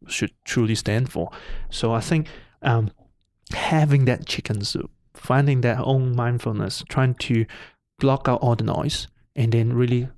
should 0.06 0.32
truly 0.44 0.75
stand 0.75 1.11
for. 1.11 1.30
So 1.70 1.92
I 1.92 2.00
think 2.00 2.28
um, 2.62 2.90
having 3.52 4.04
that 4.06 4.26
chicken 4.26 4.64
soup, 4.64 4.90
finding 5.14 5.61
that 5.62 5.78
own 5.78 6.14
mindfulness, 6.14 6.85
trying 6.88 7.14
to 7.14 7.47
block 7.99 8.28
out 8.28 8.40
all 8.40 8.56
the 8.56 8.64
noise, 8.64 9.08
and 9.35 9.52
then 9.52 9.73
really 9.73 10.08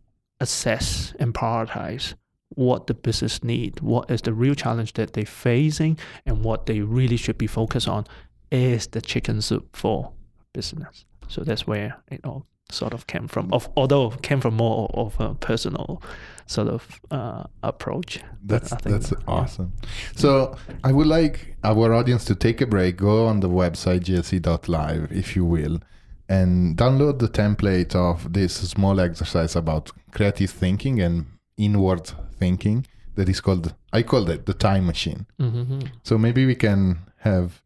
assess 0.41 1.15
and 1.19 1.35
prioritize 1.35 2.15
what 2.51 2.87
the 2.87 2.95
business 2.95 3.45
need, 3.45 3.81
what 3.81 4.11
is 4.11 4.23
the 4.23 4.33
real 4.33 4.55
challenge 4.55 4.95
that 4.95 5.13
they're 5.13 5.25
facing, 5.25 5.99
and 6.27 6.43
what 6.43 6.67
they 6.67 6.81
really 6.81 7.17
should 7.17 7.39
be 7.39 7.47
focused 7.47 7.89
on 7.89 8.07
is 8.51 8.89
the 8.89 9.01
chicken 9.01 9.41
soup 9.41 9.77
for 9.77 10.13
business. 10.53 11.05
So 11.29 11.43
that's 11.43 11.67
where 11.67 11.97
it 12.11 12.21
all 12.25 12.47
sort 12.73 12.95
of 12.95 13.07
came 13.07 13.29
from. 13.29 13.53
Of 13.53 13.69
although 13.77 14.11
came 14.11 14.41
from 14.41 14.55
more 14.55 14.91
of 14.95 15.19
a 15.21 15.35
personal 15.35 16.03
sort 16.47 16.69
of 16.69 17.01
uh, 17.11 17.45
approach. 17.63 18.21
That's 18.45 18.71
that's 18.83 19.13
yeah. 19.13 19.19
awesome. 19.29 19.73
So 20.17 20.57
I 20.83 20.93
would 20.93 21.07
like 21.07 21.57
our 21.63 21.95
audience 21.95 22.25
to 22.27 22.35
take 22.35 22.61
a 22.61 22.67
break, 22.67 22.97
go 22.97 23.27
on 23.27 23.41
the 23.41 23.49
website 23.49 24.01
glc.live 24.01 25.13
if 25.13 25.37
you 25.37 25.45
will, 25.45 25.81
and 26.29 26.77
download 26.77 27.19
the 27.19 27.29
template 27.29 27.95
of 27.95 28.33
this 28.33 28.55
small 28.55 29.01
exercise 29.01 29.55
about 29.57 29.91
creative 30.13 30.51
thinking 30.51 31.01
and 31.01 31.27
inward 31.57 32.11
thinking 32.39 32.87
that 33.15 33.29
is 33.29 33.41
called 33.41 33.75
I 33.93 34.03
called 34.03 34.31
it 34.31 34.47
the 34.47 34.55
time 34.55 34.87
machine. 34.87 35.27
Mhm. 35.39 35.89
So 36.03 36.19
maybe 36.19 36.47
we 36.47 36.55
can 36.55 36.99
have 37.19 37.63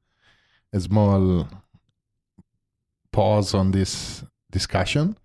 a 0.72 0.80
small 0.80 1.48
pause 3.12 3.54
on 3.54 3.70
this 3.70 4.24
discussion, 4.54 5.18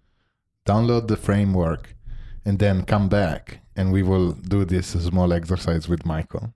download 0.66 1.08
the 1.08 1.16
framework, 1.16 1.96
and 2.44 2.60
then 2.60 2.84
come 2.84 3.08
back 3.08 3.62
and 3.80 3.92
we 3.94 4.04
will 4.04 4.34
do 4.34 4.66
this 4.66 4.88
small 4.88 5.32
exercise 5.32 5.88
with 5.88 6.06
Michael. 6.06 6.54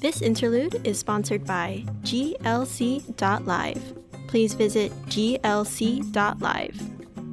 This 0.00 0.22
interlude 0.22 0.80
is 0.84 1.00
sponsored 1.00 1.44
by 1.44 1.84
GLC.live. 2.02 3.94
Please 4.28 4.54
visit 4.54 4.92
GLC.live. 5.06 6.80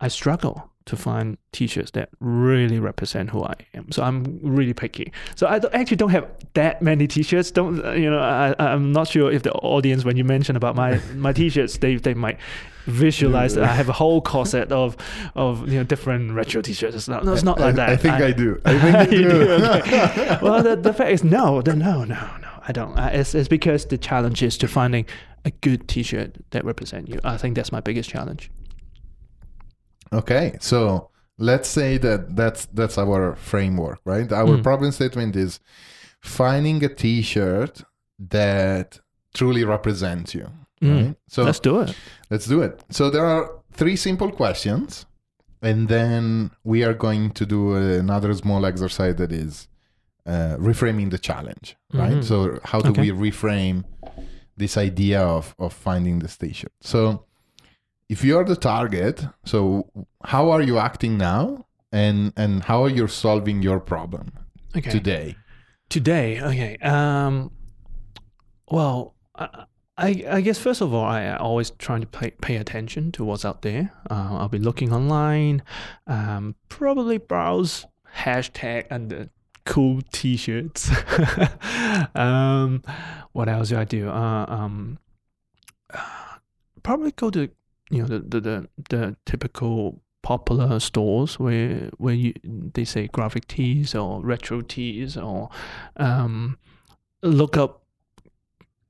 I 0.00 0.06
struggle 0.06 0.70
to 0.86 0.96
find 0.96 1.38
t-shirts 1.52 1.92
that 1.92 2.10
really 2.20 2.78
represent 2.78 3.30
who 3.30 3.42
I 3.42 3.54
am. 3.72 3.90
So 3.90 4.02
I'm 4.02 4.38
really 4.42 4.74
picky. 4.74 5.12
So 5.34 5.46
I 5.46 5.58
don't, 5.58 5.72
actually 5.74 5.96
don't 5.96 6.10
have 6.10 6.28
that 6.54 6.82
many 6.82 7.06
t-shirts. 7.06 7.50
Don't 7.50 7.76
you 7.98 8.10
know? 8.10 8.18
I 8.18 8.54
I'm 8.58 8.92
not 8.92 9.08
sure 9.08 9.32
if 9.32 9.42
the 9.42 9.52
audience, 9.52 10.04
when 10.04 10.16
you 10.16 10.24
mention 10.24 10.56
about 10.56 10.76
my 10.76 11.00
my 11.14 11.32
t-shirts, 11.32 11.78
they 11.78 11.96
they 11.96 12.14
might 12.14 12.38
visualize 12.86 13.54
that 13.54 13.64
I 13.64 13.74
have 13.74 13.88
a 13.88 13.92
whole 13.92 14.20
corset 14.20 14.70
of 14.70 14.96
of 15.34 15.66
you 15.70 15.78
know 15.78 15.84
different 15.84 16.32
retro 16.32 16.60
t-shirts. 16.60 16.94
It's 16.94 17.08
not, 17.08 17.24
no, 17.24 17.32
it's 17.32 17.42
not 17.42 17.58
like 17.58 17.76
that. 17.76 17.88
I, 17.88 17.92
I 17.92 17.96
think 17.96 18.14
I, 18.14 18.32
do. 18.32 18.60
I 18.66 18.78
think 18.78 19.12
You 19.12 19.22
do. 19.22 19.30
do, 19.46 19.64
okay. 19.64 20.38
well, 20.42 20.62
the, 20.62 20.76
the 20.76 20.92
fact 20.92 21.10
is, 21.10 21.24
no, 21.24 21.60
no, 21.60 21.72
no, 21.72 22.04
no, 22.04 22.60
I 22.68 22.72
don't. 22.72 22.98
It's, 22.98 23.34
it's 23.34 23.48
because 23.48 23.86
the 23.86 23.96
challenge 23.96 24.42
is 24.42 24.58
to 24.58 24.68
finding 24.68 25.06
a 25.44 25.50
good 25.50 25.88
T-shirt 25.88 26.36
that 26.50 26.64
represent 26.64 27.08
you. 27.08 27.20
I 27.24 27.36
think 27.36 27.54
that's 27.56 27.72
my 27.72 27.80
biggest 27.80 28.08
challenge. 28.08 28.50
Okay, 30.14 30.56
so 30.60 31.10
let's 31.38 31.68
say 31.68 31.98
that 31.98 32.36
that's 32.36 32.66
that's 32.72 32.98
our 32.98 33.34
framework, 33.36 33.98
right? 34.04 34.30
Our 34.32 34.56
Mm. 34.58 34.62
problem 34.62 34.92
statement 34.92 35.36
is 35.36 35.60
finding 36.20 36.82
a 36.84 36.88
T-shirt 36.88 37.82
that 38.18 39.00
truly 39.34 39.64
represents 39.64 40.34
you. 40.34 40.46
Mm. 40.80 41.06
Right? 41.06 41.16
So 41.28 41.42
Let's 41.44 41.60
do 41.60 41.80
it. 41.80 41.96
let's 42.30 42.46
do 42.46 42.62
it. 42.62 42.82
So 42.90 43.10
there 43.10 43.26
are 43.26 43.50
three 43.72 43.96
simple 43.96 44.30
questions, 44.30 45.06
and 45.62 45.88
then 45.88 46.50
we 46.64 46.84
are 46.84 46.94
going 46.94 47.30
to 47.32 47.44
do 47.46 47.74
another 47.74 48.32
small 48.34 48.64
exercise 48.66 49.16
that 49.16 49.32
is 49.32 49.68
uh, 50.26 50.56
reframing 50.58 51.10
the 51.10 51.18
challenge, 51.18 51.76
right? 51.92 52.16
Mhm. 52.18 52.24
So 52.24 52.58
how 52.64 52.80
do 52.80 52.90
Okay. 52.90 53.10
we 53.12 53.30
reframe 53.30 53.84
this 54.56 54.76
idea 54.76 55.20
of 55.20 55.54
of 55.58 55.72
finding 55.72 56.20
this 56.20 56.36
T-shirt? 56.38 56.72
So 56.80 57.24
if 58.08 58.24
you're 58.24 58.44
the 58.44 58.56
target, 58.56 59.26
so 59.44 59.88
how 60.24 60.50
are 60.50 60.62
you 60.62 60.78
acting 60.78 61.16
now, 61.18 61.66
and 61.92 62.32
and 62.36 62.64
how 62.64 62.84
are 62.84 62.90
you 62.90 63.06
solving 63.08 63.62
your 63.62 63.80
problem 63.80 64.32
Okay. 64.76 64.90
today? 64.90 65.36
Today, 65.88 66.40
okay. 66.40 66.76
Um, 66.78 67.50
well, 68.70 69.14
I, 69.96 70.24
I, 70.28 70.40
guess 70.40 70.58
first 70.58 70.80
of 70.80 70.92
all, 70.92 71.04
I 71.04 71.34
always 71.36 71.70
try 71.70 72.00
to 72.00 72.06
pay, 72.06 72.30
pay 72.30 72.56
attention 72.56 73.12
to 73.12 73.24
what's 73.24 73.44
out 73.44 73.62
there. 73.62 73.92
Uh, 74.10 74.38
I'll 74.38 74.48
be 74.48 74.58
looking 74.58 74.92
online, 74.92 75.62
um, 76.06 76.56
probably 76.68 77.18
browse 77.18 77.86
hashtag 78.16 78.86
under 78.90 79.28
cool 79.64 80.00
t-shirts. 80.10 80.90
um, 82.14 82.82
what 83.32 83.48
else 83.48 83.68
do 83.68 83.76
I 83.76 83.84
do? 83.84 84.08
Uh, 84.08 84.46
um, 84.48 84.98
probably 86.82 87.12
go 87.12 87.30
to 87.30 87.50
you 87.90 88.02
know 88.02 88.06
the 88.06 88.40
the 88.40 88.68
the, 88.90 89.16
typical 89.26 90.00
popular 90.22 90.80
stores 90.80 91.38
where 91.38 91.90
where 91.98 92.14
you 92.14 92.32
they 92.44 92.84
say 92.84 93.08
graphic 93.08 93.46
tees 93.46 93.94
or 93.94 94.22
retro 94.22 94.62
tees 94.62 95.16
or 95.16 95.50
um, 95.96 96.58
look 97.22 97.56
up 97.56 97.84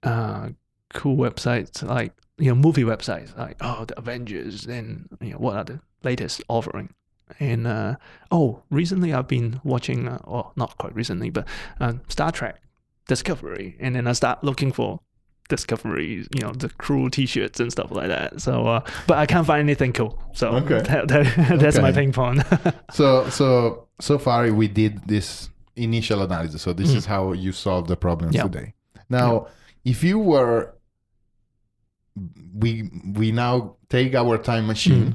uh, 0.05 0.51
cool 0.93 1.17
websites 1.17 1.83
like 1.83 2.13
you 2.39 2.49
know 2.49 2.55
movie 2.55 2.85
websites 2.85 3.37
like 3.37 3.57
oh 3.61 3.85
the 3.85 3.99
Avengers 3.99 4.67
and 4.67 5.09
you 5.21 5.33
know 5.33 5.39
what 5.39 5.57
are 5.57 5.65
the 5.65 5.81
latest 6.03 6.43
offering? 6.49 6.95
And 7.41 7.67
uh, 7.67 7.97
oh 8.31 8.63
recently 8.71 9.13
I've 9.13 9.29
been 9.29 9.61
watching 9.65 10.07
uh, 10.07 10.21
well 10.27 10.53
not 10.57 10.79
quite 10.79 10.95
recently 10.95 11.31
but 11.31 11.49
uh, 11.81 11.95
Star 12.09 12.31
Trek 12.31 12.61
Discovery. 13.07 13.77
And 13.81 13.97
then 13.97 14.07
I 14.07 14.13
start 14.13 14.43
looking 14.43 14.73
for 14.73 15.01
Discovery, 15.49 16.27
you 16.35 16.41
know, 16.41 16.53
the 16.53 16.69
cool 16.79 17.11
T-shirts 17.11 17.61
and 17.61 17.71
stuff 17.71 17.91
like 17.91 18.09
that. 18.09 18.41
So, 18.41 18.67
uh, 18.67 18.81
but 19.07 19.19
I 19.19 19.27
can't 19.27 19.47
find 19.47 19.61
anything 19.61 19.93
cool. 19.93 20.19
So 20.33 20.49
Okay. 20.57 20.81
that, 20.91 21.09
that, 21.09 21.59
that's 21.61 21.79
my 21.79 21.91
Okay. 21.91 22.01
ping 22.01 22.13
pong. 22.13 22.43
So 22.93 23.29
so 23.29 23.89
so 24.01 24.19
far 24.19 24.51
we 24.53 24.69
did 24.69 25.07
this 25.07 25.51
initial 25.77 26.23
analysis. 26.23 26.63
So 26.63 26.73
this 26.73 26.91
Mhm. 26.93 26.97
is 26.97 27.07
how 27.07 27.33
you 27.33 27.53
solve 27.53 27.89
the 27.89 27.97
problems 27.97 28.35
Yeah. 28.35 28.45
today. 28.45 28.75
Now, 29.11 29.49
if 29.85 30.03
you 30.03 30.19
were 30.19 30.75
we 32.55 32.91
we 33.15 33.33
now 33.33 33.77
take 33.89 34.15
our 34.15 34.39
time 34.39 34.67
machine, 34.67 35.07
Mm. 35.07 35.15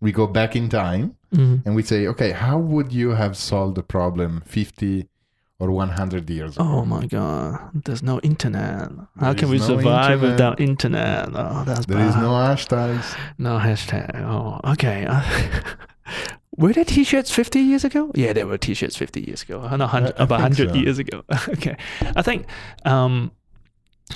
we 0.00 0.12
go 0.12 0.26
back 0.26 0.56
in 0.56 0.68
time 0.68 1.14
Mhm. 1.34 1.62
and 1.66 1.74
we 1.76 1.82
say, 1.82 2.06
okay, 2.06 2.32
how 2.32 2.58
would 2.58 2.92
you 2.92 3.10
have 3.10 3.36
solved 3.36 3.74
the 3.76 3.82
problem 3.82 4.42
50 4.46 5.06
or 5.60 5.70
100 5.70 6.30
years 6.30 6.56
ago? 6.56 6.64
Oh 6.64 6.84
my 6.84 7.06
god, 7.06 7.70
there's 7.84 8.02
no 8.02 8.20
internet. 8.20 8.90
How 9.18 9.32
There 9.32 9.34
can 9.34 9.48
we 9.50 9.58
no 9.58 9.64
survive 9.66 10.12
internet. 10.12 10.30
without 10.32 10.60
internet? 10.60 11.28
Oh, 11.34 11.64
that's 11.64 11.86
There 11.86 11.98
is 12.00 12.14
bad. 12.14 12.22
no 12.22 12.30
hashtags. 12.30 13.16
No 13.38 13.58
hashtag. 13.58 14.22
Oh, 14.22 14.60
okay. 14.72 15.06
were 16.56 16.72
there 16.72 16.84
t-shirts 16.84 17.30
50 17.30 17.60
years 17.60 17.84
ago? 17.84 18.10
Yeah, 18.14 18.32
there 18.32 18.46
were 18.46 18.58
t-shirts 18.58 18.96
50 18.96 19.20
years 19.22 19.42
ago. 19.42 19.60
Uh, 19.60 19.76
Not 19.76 19.92
100, 19.92 20.14
I 20.18 20.24
about 20.24 20.40
100 20.40 20.70
so. 20.70 20.74
years 20.76 20.98
ago. 20.98 21.22
okay. 21.48 21.76
I 22.16 22.22
think, 22.22 22.46
um, 22.84 23.32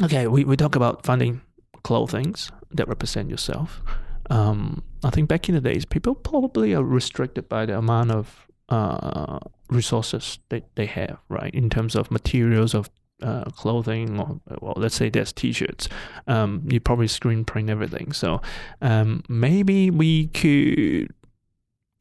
okay, 0.02 0.26
we, 0.28 0.44
we 0.44 0.56
talk 0.56 0.76
about 0.76 1.04
finding 1.04 1.40
clothings 1.82 2.50
that 2.70 2.86
represent 2.88 3.28
yourself. 3.28 3.82
Um, 4.30 4.82
I 5.02 5.10
think 5.10 5.28
back 5.28 5.48
in 5.48 5.56
the 5.56 5.60
days, 5.60 5.84
people 5.84 6.14
probably 6.14 6.72
are 6.74 6.84
restricted 6.84 7.48
by 7.48 7.66
the 7.66 7.76
amount 7.76 8.12
of 8.12 8.46
uh, 8.68 9.38
resources 9.72 10.38
that 10.48 10.64
they 10.76 10.86
have, 10.86 11.18
right? 11.28 11.54
In 11.54 11.68
terms 11.70 11.94
of 11.96 12.10
materials 12.10 12.74
of 12.74 12.90
uh, 13.22 13.44
clothing, 13.50 14.18
or 14.18 14.40
well, 14.60 14.74
let's 14.76 14.94
say 14.96 15.08
there's 15.08 15.32
t-shirts. 15.32 15.88
Um, 16.26 16.62
you 16.68 16.80
probably 16.80 17.06
screen 17.08 17.44
print 17.44 17.70
everything. 17.70 18.12
So 18.12 18.40
um, 18.80 19.22
maybe 19.28 19.90
we 19.90 20.26
could 20.28 21.12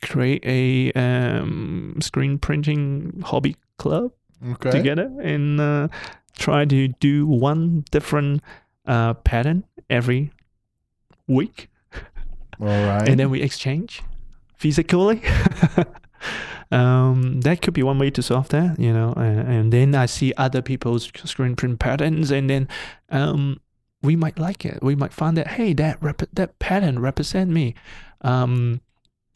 create 0.01 0.43
a 0.45 0.91
um, 0.93 1.97
screen 2.01 2.39
printing 2.39 3.21
hobby 3.25 3.55
club 3.77 4.11
Okay. 4.43 4.71
together 4.71 5.11
and 5.21 5.61
uh, 5.61 5.87
try 6.35 6.65
to 6.65 6.87
do 6.87 7.27
one 7.27 7.85
different 7.91 8.41
uh, 8.87 9.13
pattern 9.13 9.63
every 9.87 10.31
week 11.27 11.69
All 12.59 12.67
right. 12.67 13.07
and 13.07 13.19
then 13.19 13.29
we 13.29 13.43
exchange 13.43 14.01
physically. 14.57 15.21
um, 16.71 17.41
that 17.41 17.61
could 17.61 17.73
be 17.73 17.83
one 17.83 17.99
way 17.99 18.09
to 18.11 18.21
solve 18.21 18.49
that, 18.49 18.79
you 18.79 18.93
know. 18.93 19.13
And, 19.13 19.39
and 19.39 19.73
then 19.73 19.93
I 19.93 20.05
see 20.05 20.33
other 20.37 20.61
people's 20.61 21.11
screen 21.25 21.55
print 21.55 21.79
patterns, 21.79 22.31
and 22.31 22.49
then 22.49 22.67
um, 23.09 23.59
we 24.01 24.15
might 24.15 24.39
like 24.39 24.65
it. 24.65 24.79
We 24.81 24.95
might 24.95 25.13
find 25.13 25.35
that 25.37 25.47
hey, 25.47 25.73
that 25.73 26.01
rep- 26.01 26.33
that 26.33 26.59
pattern 26.59 26.99
represent 26.99 27.49
me. 27.51 27.75
Um, 28.21 28.81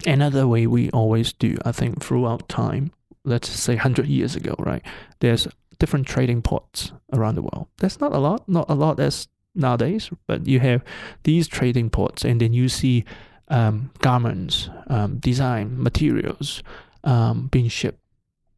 another 0.05 0.47
way 0.47 0.65
we 0.65 0.89
always 0.91 1.33
do, 1.33 1.57
I 1.65 1.71
think, 1.73 2.01
throughout 2.01 2.47
time. 2.47 2.91
Let's 3.25 3.49
say 3.49 3.75
hundred 3.75 4.07
years 4.07 4.35
ago, 4.35 4.55
right? 4.59 4.83
There's 5.19 5.47
different 5.77 6.07
trading 6.07 6.41
ports 6.41 6.93
around 7.11 7.35
the 7.35 7.41
world. 7.41 7.67
That's 7.79 7.99
not 7.99 8.13
a 8.13 8.17
lot, 8.19 8.47
not 8.47 8.69
a 8.69 8.75
lot 8.75 8.99
as 8.99 9.27
nowadays, 9.53 10.09
but 10.25 10.47
you 10.47 10.61
have 10.61 10.83
these 11.23 11.49
trading 11.49 11.89
ports, 11.89 12.23
and 12.23 12.39
then 12.39 12.53
you 12.53 12.69
see 12.69 13.03
um, 13.49 13.91
garments, 13.99 14.69
um, 14.87 15.17
design, 15.17 15.81
materials 15.81 16.63
um, 17.05 17.47
being 17.47 17.69
shipped, 17.69 17.99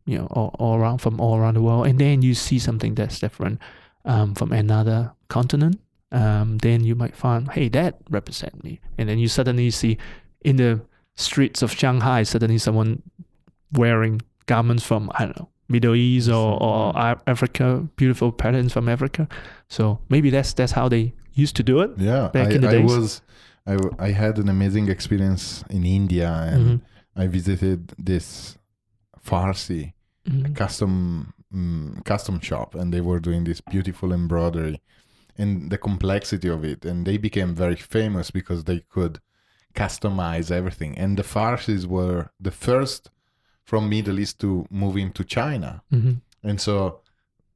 you 0.06 0.18
know, 0.18 0.28
all, 0.32 0.56
all 0.58 0.76
around 0.78 0.98
from 1.00 1.20
all 1.20 1.38
around 1.38 1.54
the 1.56 1.62
world, 1.62 1.86
and 1.88 2.00
then 2.00 2.22
you 2.22 2.34
see 2.34 2.58
something 2.60 2.96
that's 2.96 3.20
different 3.20 3.60
um, 4.06 4.34
from 4.36 4.52
another 4.52 5.12
continent. 5.28 5.80
Um, 6.12 6.58
then 6.60 6.84
you 6.86 6.96
might 6.96 7.16
find, 7.16 7.52
hey, 7.52 7.68
that 7.70 7.98
represent 8.10 8.64
me, 8.64 8.80
and 8.98 9.08
then 9.10 9.20
you 9.20 9.28
suddenly 9.28 9.70
see 9.70 9.98
in 10.42 10.56
the 10.56 10.80
streets 11.16 11.62
of 11.62 11.72
Shanghai, 11.74 12.24
suddenly 12.24 12.58
someone 12.58 13.02
wearing 13.74 14.22
garments 14.46 14.84
from 14.86 15.12
I 15.16 15.26
don't 15.26 15.38
know 15.38 15.50
Middle 15.68 15.96
East 15.96 16.30
or, 16.30 16.62
or 16.64 16.98
Africa, 17.28 17.86
beautiful 17.98 18.32
patterns 18.32 18.72
from 18.72 18.88
Africa. 18.88 19.28
So 19.68 20.00
maybe 20.10 20.30
that's 20.30 20.54
that's 20.54 20.72
how 20.72 20.88
they 20.88 21.14
used 21.34 21.56
to 21.58 21.64
do 21.64 21.82
it. 21.82 21.92
yeah, 21.98 22.30
back 22.30 22.48
I, 22.48 22.52
in 22.52 22.62
the 22.62 22.70
I 22.70 22.72
days. 22.72 22.86
was. 22.98 23.22
I, 23.66 23.78
I 24.00 24.12
had 24.12 24.38
an 24.38 24.48
amazing 24.48 24.88
experience 24.88 25.66
in 25.70 25.86
India, 25.86 26.32
and 26.54 26.66
Mhm. 26.66 26.82
I 27.18 27.28
visited 27.28 27.94
this 27.98 28.58
Parsi 29.26 29.94
Mhm. 30.28 30.56
custom 30.56 31.34
mm, 31.54 32.04
custom 32.04 32.40
shop, 32.42 32.76
and 32.76 32.94
they 32.94 33.00
were 33.00 33.22
doing 33.22 33.46
this 33.46 33.62
beautiful 33.62 34.12
embroidery, 34.12 34.82
and 35.38 35.70
the 35.72 35.78
complexity 35.78 36.50
of 36.50 36.66
it, 36.66 36.84
and 36.84 37.06
they 37.08 37.18
became 37.18 37.56
very 37.56 37.78
famous 37.78 38.32
because 38.32 38.66
they 38.66 38.82
could 38.94 39.20
customize 39.74 40.52
everything. 40.52 40.98
And 40.98 41.18
the 41.18 41.24
Parsis 41.24 41.86
were 41.86 42.32
the 42.40 42.52
first 42.52 43.10
from 43.64 43.88
Middle 43.90 44.20
East 44.20 44.40
to 44.40 44.66
move 44.70 44.98
into 44.98 45.24
China, 45.24 45.84
Mhm. 45.92 46.22
and 46.44 46.60
so 46.60 47.00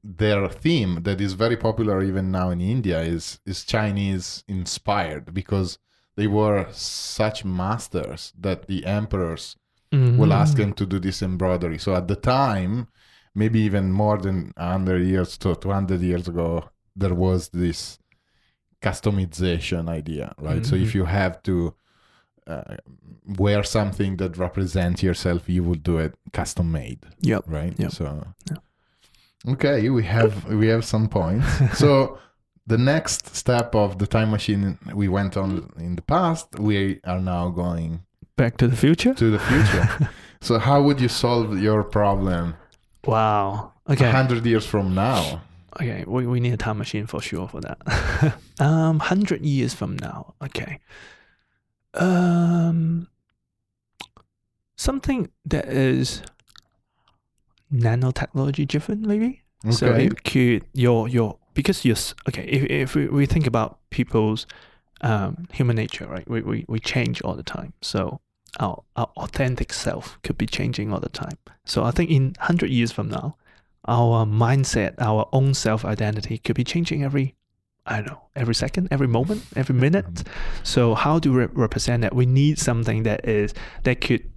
their 0.04 0.48
theme 0.50 1.04
that 1.04 1.20
is 1.22 1.34
very 1.34 1.58
popular 1.58 2.02
even 2.02 2.32
now 2.32 2.50
in 2.50 2.62
India 2.62 3.00
is 3.02 3.40
is 3.46 3.66
Chinese 3.66 4.44
inspired 4.48 5.34
because 5.34 5.78
they 6.16 6.28
were 6.28 6.68
such 6.72 7.46
masters 7.46 8.34
that 8.40 8.68
the 8.68 8.86
emperors 8.86 9.56
will 10.18 10.34
ask 10.34 10.58
them 10.58 10.74
to 10.74 10.86
do 10.86 11.00
this 11.00 11.22
embroidery. 11.22 11.78
So 11.78 11.96
at 11.96 12.08
the 12.08 12.16
time, 12.16 12.88
maybe 13.36 13.60
even 13.62 13.92
more 13.92 14.18
than 14.18 14.52
100 14.58 15.04
years 15.04 15.38
to 15.40 15.56
200 15.56 16.02
years 16.02 16.28
ago, 16.28 16.70
there 16.96 17.14
was 17.14 17.50
this 17.50 17.98
customization 18.82 19.90
idea, 19.90 20.34
right? 20.40 20.66
So 20.66 20.76
if 20.76 20.90
Mhm. 20.90 20.96
you 20.96 21.06
have 21.06 21.42
to 21.44 21.76
uh, 22.48 22.76
wear 23.38 23.64
something 23.64 24.18
that 24.18 24.36
represents 24.38 25.04
yourself, 25.04 25.48
you 25.48 25.64
will 25.64 25.76
do 25.92 25.98
it 26.00 26.16
custom 26.34 26.72
made, 26.72 27.00
Yep. 27.22 27.44
right? 27.48 27.74
Yep. 27.80 27.92
So 27.92 28.28
Yeah. 28.50 28.58
okay, 29.54 29.90
we 29.90 30.04
have 30.04 30.46
we 30.46 30.68
have 30.68 30.84
some 30.84 31.08
points. 31.08 31.48
so 31.78 32.18
the 32.68 32.78
next 32.78 33.36
step 33.36 33.76
of 33.76 33.98
the 33.98 34.08
time 34.08 34.32
machine 34.32 34.78
we 34.94 35.08
went 35.08 35.36
on 35.38 35.72
in 35.78 35.96
the 35.96 36.02
past, 36.02 36.48
we 36.60 37.00
are 37.04 37.20
now 37.20 37.50
going 37.50 38.02
Back 38.38 38.58
to 38.58 38.68
the 38.68 38.76
future. 38.76 39.14
to 39.14 39.30
the 39.32 39.40
future. 39.40 40.10
so 40.42 40.58
how 40.60 40.82
would 40.82 41.02
you 41.02 41.08
solve 41.10 41.60
your 41.60 41.84
problem 41.84 42.56
Wow. 43.06 43.74
Okay. 43.90 44.10
hundred 44.12 44.46
years 44.46 44.66
from 44.66 44.94
now? 44.94 45.42
Okay. 45.80 46.04
We, 46.08 46.28
we 46.28 46.40
need 46.40 46.54
a 46.54 46.58
time 46.58 46.78
machine 46.78 47.08
for 47.08 47.22
sure 47.22 47.48
for 47.48 47.62
that. 47.62 48.36
um, 48.60 49.00
hundred 49.00 49.44
years 49.46 49.74
from 49.74 49.98
now. 49.98 50.36
Okay. 50.44 50.80
Um, 51.96 53.08
something 54.78 55.30
that 55.46 55.68
is 55.68 56.22
nanotechnology 57.74 58.68
driven, 58.68 59.02
maybe. 59.08 59.42
Okay. 59.66 59.74
So 59.76 59.94
it 59.94 60.24
could 60.24 60.66
your 60.74 61.08
your 61.08 61.38
because 61.54 61.86
you're 61.86 61.98
okay. 62.30 62.44
If 62.44 62.64
if 62.70 62.96
we, 62.96 63.08
we 63.08 63.26
think 63.26 63.48
about 63.48 63.80
people's 63.90 64.48
um, 65.02 65.48
human 65.52 65.76
nature, 65.76 66.08
right? 66.08 66.28
We, 66.30 66.42
we 66.42 66.66
we 66.68 66.80
change 66.80 67.22
all 67.22 67.36
the 67.36 67.44
time. 67.44 67.74
So 67.82 68.22
our 68.60 68.84
our 68.96 69.10
authentic 69.18 69.74
self 69.74 70.20
could 70.24 70.38
be 70.38 70.46
changing 70.46 70.94
all 70.94 71.00
the 71.00 71.10
time. 71.10 71.38
So 71.66 71.84
I 71.84 71.92
think 71.92 72.10
in 72.10 72.36
hundred 72.40 72.70
years 72.70 72.92
from 72.92 73.10
now, 73.10 73.38
our 73.88 74.26
mindset, 74.26 74.96
our 75.00 75.28
own 75.32 75.54
self 75.54 75.86
identity 75.86 76.38
could 76.38 76.56
be 76.56 76.64
changing 76.64 77.04
every 77.04 77.36
I 77.86 77.98
don't 77.98 78.08
know 78.08 78.22
every 78.36 78.56
second, 78.56 78.88
every 78.92 79.08
moment, 79.08 79.44
every 79.56 79.76
minute. 79.76 80.24
So 80.64 80.94
how 80.96 81.20
do 81.20 81.34
we 81.34 81.46
represent 81.46 82.02
that? 82.02 82.16
We 82.16 82.26
need 82.26 82.60
something 82.60 83.04
that 83.04 83.28
is 83.28 83.54
that 83.84 84.02
could 84.02 84.30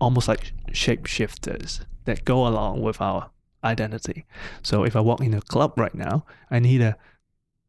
almost 0.00 0.28
like 0.28 0.52
shapeshifters 0.70 1.84
that 2.04 2.24
go 2.24 2.46
along 2.46 2.82
with 2.82 3.00
our 3.00 3.30
identity. 3.64 4.24
So 4.62 4.84
if 4.84 4.94
I 4.96 5.00
walk 5.00 5.20
in 5.20 5.34
a 5.34 5.40
club 5.40 5.74
right 5.76 5.94
now, 5.94 6.24
I 6.50 6.58
need 6.58 6.80
a 6.80 6.96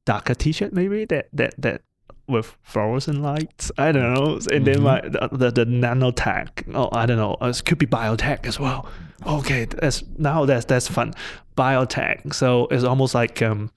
darker 0.06 0.34
T-shirt 0.34 0.74
maybe 0.74 1.06
that 1.06 1.28
that 1.34 1.54
that 1.58 1.82
with 2.28 2.58
fluorescent 2.62 3.22
lights. 3.22 3.72
I 3.78 3.92
don't 3.92 4.14
know, 4.14 4.40
and 4.52 4.66
then 4.68 4.76
Mhm. 4.78 4.82
my 4.84 5.02
the, 5.02 5.30
the 5.32 5.52
the 5.52 5.66
nanotech. 5.66 6.74
Oh, 6.76 6.90
I 6.92 7.06
don't 7.08 7.18
know. 7.18 7.38
It 7.42 7.64
could 7.66 7.78
be 7.80 7.88
biotech 7.88 8.46
as 8.46 8.60
well. 8.60 8.88
Okay, 9.26 9.66
that's 9.66 10.04
now 10.18 10.46
that's 10.46 10.66
that's 10.66 10.88
fun. 10.88 11.14
Biotech. 11.58 12.34
So 12.34 12.68
it's 12.72 12.84
almost 12.84 13.14
like 13.16 13.42
um, 13.42 13.72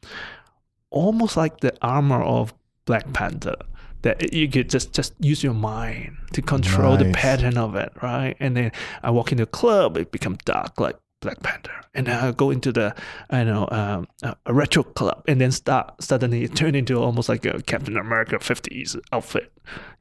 almost 0.91 1.37
like 1.37 1.61
the 1.61 1.73
armor 1.83 2.23
of 2.23 2.55
Black 2.85 3.13
Panther. 3.13 3.57
That 4.03 4.33
you 4.33 4.49
could 4.49 4.69
just 4.69 4.93
just 4.93 5.15
use 5.21 5.45
your 5.45 5.55
mind 5.55 6.17
to 6.33 6.43
control 6.43 6.97
the 6.97 7.13
pattern 7.13 7.57
of 7.57 7.77
it, 7.77 7.93
right? 8.03 8.37
And 8.41 8.57
then 8.57 8.73
I 9.05 9.11
walk 9.13 9.31
into 9.31 9.45
a 9.45 9.47
club, 9.47 9.97
it 9.97 10.11
become 10.11 10.39
dark 10.45 10.81
like 10.81 10.97
Black 11.23 11.43
Panther, 11.43 11.73
and 11.95 12.07
then 12.07 12.23
I 12.23 12.33
go 12.33 12.51
into 12.51 12.71
the 12.73 12.95
I 13.31 13.45
know 13.45 13.67
um, 13.71 14.07
a, 14.23 14.37
a 14.47 14.53
retro 14.53 14.83
club, 14.83 15.25
and 15.27 15.41
then 15.41 15.51
start 15.53 16.03
suddenly 16.03 16.47
turn 16.49 16.75
into 16.75 16.99
almost 17.01 17.29
like 17.31 17.47
a 17.47 17.63
Captain 17.63 17.97
America 17.97 18.39
fifties 18.39 18.97
outfit, 19.13 19.51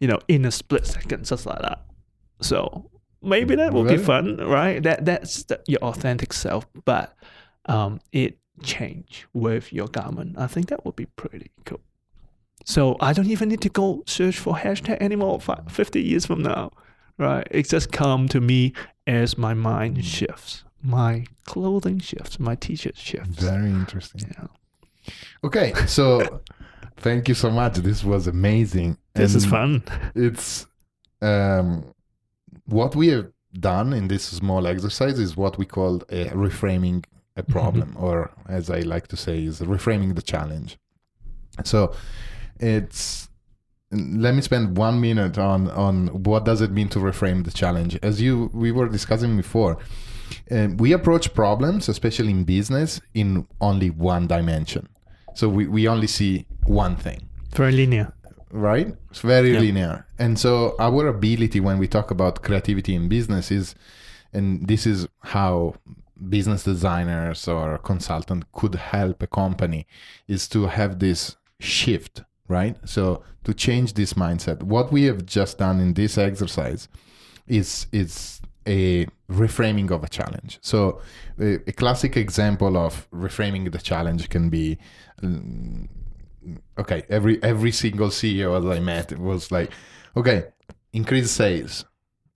you 0.01 0.07
know, 0.09 0.19
in 0.27 0.43
a 0.43 0.51
split 0.51 0.85
second, 0.85 1.25
just 1.25 1.45
like 1.45 1.61
that. 1.61 1.85
So 2.41 2.89
maybe 3.21 3.55
that 3.55 3.71
will 3.71 3.85
be 3.85 3.97
fun, 3.97 4.37
right? 4.37 4.83
That 4.83 5.05
that's 5.05 5.43
the, 5.43 5.61
your 5.67 5.79
authentic 5.81 6.33
self, 6.33 6.65
but 6.85 7.15
um, 7.67 7.99
it 8.11 8.37
change 8.63 9.27
with 9.33 9.71
your 9.71 9.87
garment. 9.87 10.37
I 10.37 10.47
think 10.47 10.67
that 10.67 10.85
would 10.85 10.95
be 10.95 11.05
pretty 11.05 11.51
cool. 11.65 11.79
So 12.65 12.95
I 12.99 13.13
don't 13.13 13.29
even 13.29 13.49
need 13.49 13.61
to 13.61 13.69
go 13.69 14.03
search 14.05 14.37
for 14.37 14.53
hashtag 14.55 14.97
anymore. 15.01 15.39
fi- 15.39 15.63
Fifty 15.69 16.01
years 16.01 16.25
from 16.27 16.43
now, 16.43 16.71
right? 17.17 17.47
It 17.49 17.67
just 17.69 17.91
come 17.91 18.27
to 18.29 18.39
me 18.41 18.73
as 19.07 19.35
my 19.37 19.53
mind 19.55 20.03
shifts, 20.05 20.63
my 20.83 21.25
clothing 21.45 21.99
shifts, 21.99 22.39
my 22.39 22.55
t-shirt 22.55 22.97
shifts. 22.97 23.39
Very 23.39 23.69
interesting. 23.69 24.33
Yeah. 24.37 25.13
Okay, 25.43 25.73
so 25.87 26.41
thank 26.97 27.27
you 27.27 27.35
so 27.35 27.49
much. 27.49 27.75
This 27.77 28.03
was 28.03 28.27
amazing. 28.27 28.97
This 29.13 29.35
is 29.35 29.45
fun. 29.45 29.83
It's 30.15 30.65
um, 31.21 31.93
what 32.65 32.95
we 32.95 33.07
have 33.09 33.31
done 33.59 33.93
in 33.93 34.07
this 34.07 34.23
small 34.23 34.65
exercise 34.67 35.19
is 35.19 35.35
what 35.35 35.57
we 35.57 35.65
call 35.65 35.97
a 36.09 36.25
reframing 36.29 37.03
a 37.35 37.43
problem, 37.43 37.95
or 37.97 38.31
as 38.47 38.69
I 38.69 38.79
like 38.79 39.07
to 39.07 39.17
say, 39.17 39.43
is 39.43 39.59
reframing 39.61 40.15
the 40.15 40.21
challenge. 40.21 40.77
So 41.63 41.93
it's 42.59 43.29
let 43.91 44.33
me 44.33 44.41
spend 44.41 44.77
one 44.77 45.01
minute 45.01 45.37
on 45.37 45.69
on 45.71 46.07
what 46.23 46.45
does 46.45 46.61
it 46.61 46.71
mean 46.71 46.89
to 46.89 46.99
reframe 46.99 47.43
the 47.43 47.51
challenge. 47.51 47.97
As 48.01 48.21
you 48.21 48.49
we 48.53 48.71
were 48.71 48.87
discussing 48.87 49.35
before, 49.35 49.77
uh, 50.51 50.67
we 50.77 50.93
approach 50.93 51.33
problems, 51.33 51.89
especially 51.89 52.31
in 52.31 52.43
business, 52.43 53.01
in 53.13 53.45
only 53.59 53.89
one 53.89 54.27
dimension. 54.27 54.87
So 55.33 55.47
we, 55.49 55.67
we 55.67 55.87
only 55.87 56.07
see 56.07 56.45
one 56.65 56.95
thing 56.95 57.21
Very 57.55 57.71
linear. 57.71 58.13
right? 58.51 58.87
It's 59.09 59.21
very 59.21 59.53
Yeah. 59.53 59.59
linear. 59.59 60.05
And 60.19 60.37
so 60.37 60.75
our 60.79 61.07
ability 61.07 61.59
when 61.59 61.77
we 61.79 61.87
talk 61.87 62.11
about 62.11 62.41
creativity 62.41 62.93
in 62.95 63.07
business 63.07 63.51
is, 63.51 63.75
and 64.33 64.67
this 64.67 64.85
is 64.85 65.07
how 65.19 65.75
business 66.29 66.63
designers 66.63 67.47
or 67.47 67.77
consultant 67.79 68.43
could 68.51 68.75
help 68.75 69.23
a 69.23 69.27
company, 69.27 69.87
is 70.27 70.47
to 70.49 70.67
have 70.67 70.99
this 70.99 71.37
shift, 71.59 72.23
right? 72.47 72.75
So 72.85 73.23
to 73.43 73.53
change 73.53 73.93
this 73.93 74.13
mindset. 74.13 74.61
What 74.63 74.91
we 74.91 75.03
have 75.03 75.25
just 75.25 75.57
done 75.57 75.79
in 75.79 75.93
this 75.93 76.17
exercise 76.17 76.87
is 77.47 77.87
is 77.91 78.40
a 78.67 79.07
reframing 79.29 79.91
of 79.91 80.03
a 80.03 80.09
challenge. 80.09 80.59
So 80.61 81.01
a, 81.39 81.55
a 81.67 81.73
classic 81.73 82.17
example 82.17 82.77
of 82.77 83.09
reframing 83.11 83.71
the 83.71 83.79
challenge 83.79 84.29
can 84.29 84.49
be 84.49 84.77
mm, 85.21 85.87
okay 86.77 87.03
every 87.07 87.41
every 87.43 87.71
single 87.71 88.09
ceo 88.09 88.59
that 88.63 88.75
i 88.75 88.79
met 88.79 89.17
was 89.19 89.51
like 89.51 89.71
okay 90.17 90.45
increase 90.93 91.31
sales. 91.31 91.85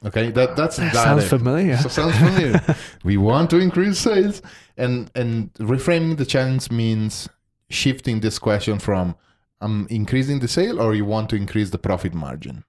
Okay 0.05 0.29
that 0.31 0.55
that's 0.55 0.77
That 0.77 0.93
sounds 0.93 1.27
familiar. 1.27 1.77
So 1.77 1.89
sounds 1.89 2.15
familiar. 2.17 2.61
We 3.03 3.17
want 3.17 3.49
to 3.51 3.57
increase 3.57 3.99
sales. 3.99 4.41
And 4.77 5.09
and 5.15 5.53
reframing 5.53 6.17
the 6.17 6.25
challenge 6.25 6.69
means 6.71 7.27
shifting 7.69 8.19
this 8.19 8.37
question 8.37 8.77
from 8.77 9.15
i'm 9.61 9.87
increasing 9.89 10.39
the 10.39 10.47
sale 10.47 10.79
or 10.79 10.93
you 10.93 11.05
want 11.05 11.29
to 11.29 11.35
increase 11.35 11.71
the 11.71 11.77
profit 11.77 12.13
margin? 12.13 12.63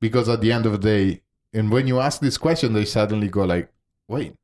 Because 0.00 0.28
at 0.28 0.40
the 0.40 0.52
end 0.52 0.66
of 0.66 0.72
the 0.72 0.78
day 0.78 1.22
and 1.52 1.70
when 1.70 1.86
you 1.86 2.00
ask 2.00 2.20
this 2.20 2.38
question 2.38 2.72
they 2.72 2.84
suddenly 2.84 3.28
go 3.28 3.44
like 3.44 3.68
wait 4.08 4.34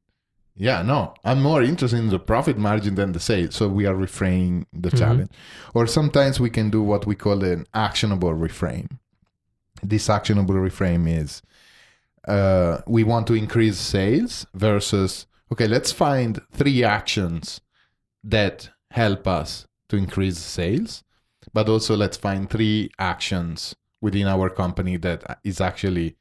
yeah 0.54 0.82
no 0.82 1.14
i'm 1.24 1.40
more 1.42 1.62
interested 1.62 1.98
in 1.98 2.08
the 2.08 2.18
profit 2.18 2.58
margin 2.58 2.94
than 2.96 3.12
the 3.12 3.20
sale. 3.20 3.50
So 3.50 3.68
we 3.68 3.86
are 3.86 3.94
reframing 3.94 4.66
the 4.72 4.90
Mhm. 4.90 4.98
challenge. 4.98 5.30
Or 5.74 5.86
sometimes 5.86 6.40
we 6.40 6.50
can 6.50 6.68
do 6.70 6.82
what 6.82 7.06
we 7.06 7.14
call 7.14 7.44
an 7.44 7.66
actionable 7.74 8.34
reframe. 8.34 8.90
This 9.82 10.10
actionable 10.10 10.56
reframe 10.56 11.06
is 11.22 11.42
uh, 12.26 12.78
we 12.86 13.04
want 13.04 13.26
to 13.28 13.34
increase 13.34 13.78
sales 13.78 14.46
versus 14.52 15.26
okay 15.52 15.68
let's 15.68 15.92
find 15.92 16.40
three 16.52 16.82
actions 16.84 17.60
that 18.24 18.70
help 18.90 19.26
us 19.26 19.66
to 19.88 19.96
increase 19.96 20.38
sales 20.38 21.04
but 21.54 21.68
also 21.68 21.96
let's 21.96 22.16
find 22.18 22.50
three 22.50 22.90
actions 22.98 23.74
within 24.02 24.26
our 24.26 24.50
company 24.50 24.96
that 24.98 25.38
is 25.44 25.60
actually 25.60 26.16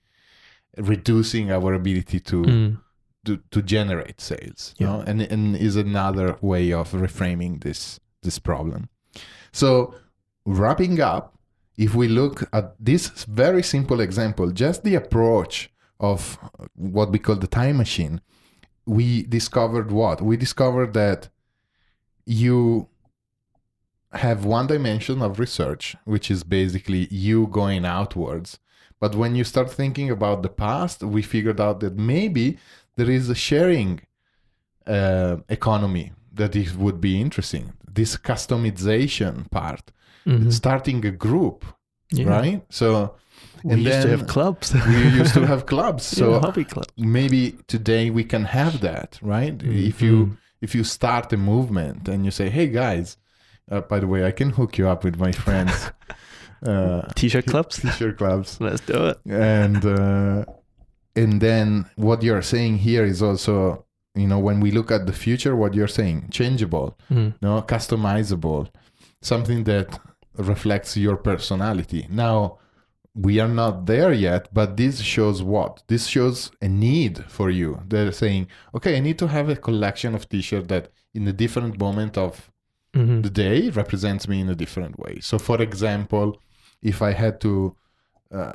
reducing 0.78 1.52
our 1.52 1.74
ability 1.74 2.20
to 2.20 2.42
Mm. 2.44 2.78
to, 3.26 3.38
to 3.52 3.62
generate 3.62 4.22
sales 4.22 4.74
you 4.78 4.86
Yeah. 4.86 4.94
know? 4.94 5.02
and 5.08 5.22
and 5.22 5.56
is 5.58 5.76
another 5.76 6.38
way 6.42 6.72
of 6.74 6.92
reframing 6.94 7.62
this 7.62 8.00
this 8.24 8.40
problem 8.40 8.90
so 9.52 9.94
wrapping 10.46 11.02
up 11.02 11.34
if 11.78 11.94
we 11.94 12.08
look 12.08 12.44
at 12.54 12.76
this 12.80 13.26
very 13.26 13.64
simple 13.64 14.00
example 14.00 14.52
just 14.52 14.84
the 14.84 14.96
approach 14.96 15.70
of 16.00 16.38
what 16.76 17.12
we 17.12 17.20
call 17.20 17.36
the 17.36 17.48
time 17.48 17.78
machine 17.78 18.22
we 18.86 19.24
discovered 19.24 19.92
what 19.92 20.22
we 20.22 20.38
discovered 20.38 20.94
that 20.94 21.30
you 22.26 22.88
have 24.14 24.46
one 24.46 24.68
dimension 24.68 25.22
of 25.22 25.40
research 25.40 25.96
which 26.06 26.32
is 26.32 26.44
basically 26.44 27.08
you 27.12 27.48
going 27.48 27.86
outwards 27.86 28.60
but 29.00 29.16
when 29.16 29.36
you 29.36 29.44
start 29.44 29.70
thinking 29.72 30.10
about 30.18 30.42
the 30.44 30.50
past 30.66 30.98
we 31.16 31.22
figured 31.22 31.60
out 31.66 31.80
that 31.80 31.96
maybe 32.14 32.58
there 32.98 33.10
is 33.20 33.30
a 33.30 33.36
sharing 33.36 34.02
uh, 34.88 35.38
economy 35.50 36.12
that 36.34 36.56
is, 36.56 36.76
would 36.76 37.00
be 37.02 37.20
interesting. 37.20 37.74
This 38.00 38.16
customization 38.18 39.50
part, 39.52 39.92
Mhm. 40.26 40.52
starting 40.52 41.06
a 41.06 41.12
group, 41.12 41.66
Yeah. 42.12 42.30
right? 42.38 42.62
So 42.70 42.90
We 43.64 43.74
And 43.74 43.82
used 43.82 44.02
to 44.04 44.10
have 44.16 44.28
clubs. 44.28 44.68
we 44.74 45.00
used 45.22 45.34
to 45.34 45.46
have 45.52 45.62
clubs. 45.66 46.04
So 46.20 46.26
yeah, 46.32 46.40
hobby 46.46 46.64
club. 46.74 46.88
maybe 46.98 47.42
today 47.68 48.10
we 48.10 48.24
can 48.24 48.46
have 48.46 48.74
that, 48.82 49.20
right? 49.22 49.56
If 49.64 50.02
you 50.06 50.38
if 50.66 50.74
you 50.76 50.84
start 50.84 51.34
a 51.34 51.38
movement 51.38 52.08
and 52.12 52.20
you 52.26 52.32
say, 52.32 52.48
"Hey 52.58 52.68
guys, 52.84 53.18
uh, 53.72 53.82
by 53.92 54.00
the 54.00 54.08
way, 54.08 54.22
I 54.30 54.32
can 54.40 54.50
hook 54.58 54.78
you 54.80 54.86
up 54.94 55.04
with 55.04 55.18
my 55.26 55.32
friends." 55.44 55.76
uh, 56.66 57.02
T-shirt 57.16 57.46
clubs. 57.46 57.78
t-shirt 57.82 58.18
clubs 58.18 58.58
Let's 58.68 58.82
do 58.82 59.08
it. 59.08 59.18
and 59.26 59.86
uh, 59.86 60.46
and 61.16 61.42
then 61.42 61.86
what 61.96 62.24
you're 62.24 62.42
saying 62.42 62.78
here 62.80 63.06
is 63.06 63.22
also 63.22 63.86
you 64.16 64.28
know 64.28 64.40
when 64.40 64.60
we 64.60 64.72
look 64.72 64.92
at 64.92 65.06
the 65.06 65.14
future 65.14 65.56
what 65.56 65.74
you're 65.74 65.88
saying 66.00 66.28
changeable 66.32 66.98
Mm. 67.12 67.34
no 67.42 67.62
customizable 67.62 68.68
something 69.22 69.64
that 69.66 70.00
reflects 70.38 70.96
your 70.98 71.18
personality 71.18 72.08
now 72.10 72.58
we 73.16 73.40
are 73.40 73.48
not 73.48 73.86
there 73.88 74.14
yet 74.14 74.48
but 74.54 74.78
this 74.78 75.02
shows 75.02 75.42
what 75.42 75.82
this 75.88 76.06
shows 76.08 76.52
a 76.62 76.68
need 76.68 77.16
for 77.28 77.50
you 77.50 77.82
they're 77.88 78.12
saying 78.12 78.48
okay 78.76 78.96
i 78.98 79.00
need 79.00 79.18
to 79.18 79.28
have 79.28 79.50
a 79.50 79.56
collection 79.56 80.14
of 80.16 80.28
t-shirts 80.30 80.68
that 80.68 80.90
in 81.14 81.28
a 81.28 81.34
different 81.34 81.80
moment 81.80 82.18
of 82.18 82.52
Mhm. 82.96 83.22
the 83.22 83.30
day 83.30 83.70
represents 83.70 84.28
me 84.28 84.40
in 84.40 84.50
a 84.50 84.56
different 84.56 84.98
way. 84.98 85.20
So, 85.20 85.38
for 85.38 85.62
example, 85.62 86.28
if 86.82 87.02
I 87.02 87.12
had 87.12 87.40
to, 87.42 87.76
uh, 88.32 88.52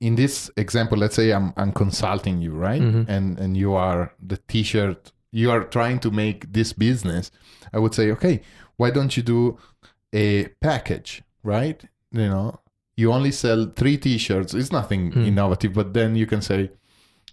in 0.00 0.14
this 0.14 0.50
example, 0.56 0.98
let's 0.98 1.14
say 1.16 1.32
I'm 1.32 1.52
I'm 1.56 1.72
consulting 1.72 2.40
you, 2.42 2.52
right? 2.52 2.82
Mhm. 2.82 3.04
And 3.08 3.38
and 3.38 3.56
you 3.56 3.74
are 3.74 4.12
the 4.26 4.36
T-shirt. 4.48 5.12
You 5.32 5.50
are 5.50 5.64
trying 5.64 5.98
to 6.00 6.10
make 6.10 6.52
this 6.52 6.72
business. 6.72 7.30
I 7.72 7.78
would 7.78 7.94
say, 7.94 8.10
okay, 8.12 8.40
why 8.76 8.90
don't 8.90 9.16
you 9.16 9.22
do 9.22 9.58
a 10.12 10.48
package, 10.60 11.22
right? 11.42 11.82
You 12.12 12.28
know, 12.28 12.60
you 12.96 13.12
only 13.12 13.32
sell 13.32 13.72
three 13.76 13.96
T-shirts. 13.96 14.54
It's 14.54 14.70
nothing 14.72 15.12
Mm. 15.12 15.26
innovative, 15.26 15.72
but 15.72 15.92
then 15.94 16.16
you 16.16 16.26
can 16.26 16.42
say 16.42 16.70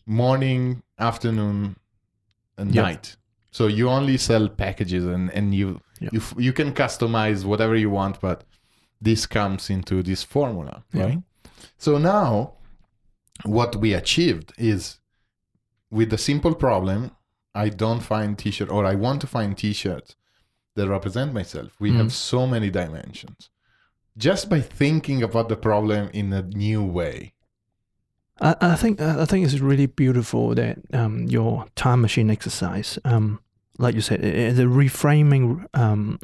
morning, 0.05 0.81
afternoon, 0.97 1.75
and 2.57 2.73
Yeah. 2.73 2.83
night. 2.83 3.17
So 3.51 3.67
you 3.67 3.89
only 3.89 4.17
sell 4.17 4.47
packages, 4.49 5.05
and 5.05 5.29
and 5.31 5.53
you 5.53 5.79
Yeah. 5.99 6.09
you 6.13 6.19
f- 6.19 6.35
you 6.37 6.53
can 6.53 6.73
customize 6.73 7.45
whatever 7.45 7.75
you 7.75 7.89
want, 7.89 8.19
but 8.21 8.43
this 9.01 9.25
comes 9.25 9.69
into 9.69 10.03
this 10.03 10.23
formula, 10.23 10.83
Yeah. 10.93 11.03
right? 11.05 11.23
So 11.77 11.97
now, 11.97 12.53
what 13.45 13.75
we 13.77 13.93
achieved 13.93 14.53
is 14.57 14.99
with 15.91 16.09
the 16.09 16.17
simple 16.17 16.53
problem. 16.55 17.11
I 17.55 17.69
don't 17.69 18.01
find 18.01 18.37
t-shirt, 18.37 18.69
or 18.69 18.85
I 18.85 18.95
want 18.95 19.21
to 19.21 19.27
find 19.27 19.57
t-shirts 19.57 20.15
that 20.75 20.87
represent 20.87 21.33
myself. 21.33 21.71
We 21.79 21.91
Mm. 21.91 21.97
have 21.97 22.11
so 22.13 22.45
many 22.47 22.69
dimensions 22.69 23.49
just 24.17 24.49
by 24.49 24.61
thinking 24.61 25.23
about 25.23 25.49
the 25.49 25.55
problem 25.55 26.09
in 26.13 26.31
a 26.33 26.41
new 26.41 26.83
way. 26.83 27.33
I, 28.41 28.55
I 28.61 28.75
think 28.75 29.01
I 29.01 29.25
think 29.25 29.45
it's 29.45 29.59
really 29.59 29.87
beautiful 29.87 30.55
that 30.55 30.77
um, 30.93 31.25
your 31.27 31.65
time 31.75 32.01
machine 32.01 32.29
exercise, 32.29 32.99
um, 33.03 33.39
like 33.77 33.95
you 33.95 34.01
said, 34.01 34.21
the 34.21 34.63
reframing 34.63 35.65
um, 35.73 36.19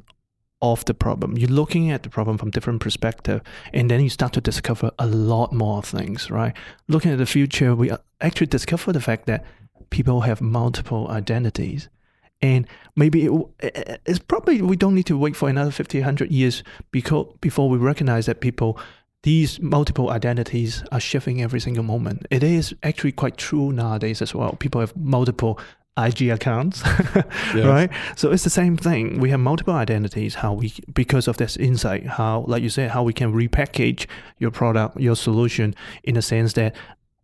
of 0.61 0.85
the 0.85 0.93
problem. 0.93 1.37
You're 1.37 1.49
looking 1.49 1.91
at 1.91 2.03
the 2.03 2.09
problem 2.09 2.37
from 2.37 2.51
different 2.51 2.81
perspective, 2.81 3.41
and 3.73 3.89
then 3.89 4.01
you 4.01 4.09
start 4.09 4.33
to 4.33 4.41
discover 4.41 4.91
a 4.99 5.07
lot 5.07 5.53
more 5.53 5.83
things. 5.83 6.31
Right? 6.31 6.55
Looking 6.87 7.11
at 7.11 7.17
the 7.17 7.25
future, 7.25 7.75
we 7.75 7.91
actually 8.21 8.47
discover 8.47 8.93
the 8.93 9.01
fact 9.01 9.25
that 9.27 9.45
people 9.89 10.21
have 10.21 10.41
multiple 10.41 11.07
identities. 11.09 11.89
And 12.41 12.67
maybe 12.95 13.25
it, 13.25 14.01
it's 14.05 14.19
probably 14.19 14.61
we 14.61 14.75
don't 14.75 14.93
need 14.93 15.05
to 15.07 15.17
wait 15.17 15.35
for 15.35 15.49
another 15.49 15.71
50, 15.71 15.99
100 15.99 16.31
years 16.31 16.63
because 16.91 17.27
before 17.41 17.69
we 17.69 17.77
recognize 17.77 18.25
that 18.25 18.41
people 18.41 18.77
these 19.23 19.59
multiple 19.59 20.11
identities 20.11 20.83
are 20.91 20.99
shifting 20.99 21.41
every 21.41 21.59
single 21.59 21.83
moment. 21.83 22.27
It 22.29 22.43
is 22.43 22.75
actually 22.83 23.11
quite 23.11 23.37
true 23.37 23.71
nowadays 23.71 24.21
as 24.21 24.35
well. 24.35 24.51
People 24.53 24.81
have 24.81 24.95
multiple 24.95 25.59
IG 25.97 26.29
accounts, 26.29 26.83
right? 27.55 27.89
So 28.17 28.31
it's 28.31 28.43
the 28.43 28.49
same 28.49 28.75
thing. 28.75 29.19
We 29.19 29.29
have 29.29 29.39
multiple 29.39 29.73
identities. 29.73 30.35
How 30.35 30.53
we 30.53 30.73
because 30.93 31.27
of 31.29 31.37
this 31.37 31.55
insight, 31.57 32.05
how 32.05 32.43
like 32.47 32.61
you 32.63 32.69
said, 32.69 32.91
how 32.91 33.03
we 33.03 33.13
can 33.13 33.33
repackage 33.33 34.05
your 34.37 34.51
product, 34.51 34.99
your 34.99 35.15
solution 35.15 35.73
in 36.03 36.17
a 36.17 36.21
sense 36.21 36.53
that 36.53 36.75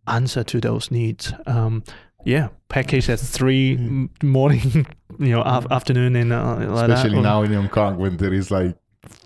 answer 0.06 0.42
to 0.44 0.60
those 0.60 0.90
needs. 0.90 1.32
Um, 1.46 1.84
yeah, 2.24 2.48
package 2.68 3.10
at 3.10 3.20
three 3.20 3.76
Mm. 3.76 4.08
morning, 4.22 4.86
you 5.18 5.30
know, 5.34 5.42
af- 5.42 5.66
afternoon, 5.70 6.16
and 6.16 6.32
uh, 6.32 6.54
like. 6.70 6.88
Especially 6.90 7.18
Or- 7.18 7.22
now 7.22 7.42
in 7.42 7.52
Hong 7.52 7.68
Kong 7.68 7.98
when 7.98 8.16
there 8.16 8.32
is 8.32 8.50
like 8.50 8.76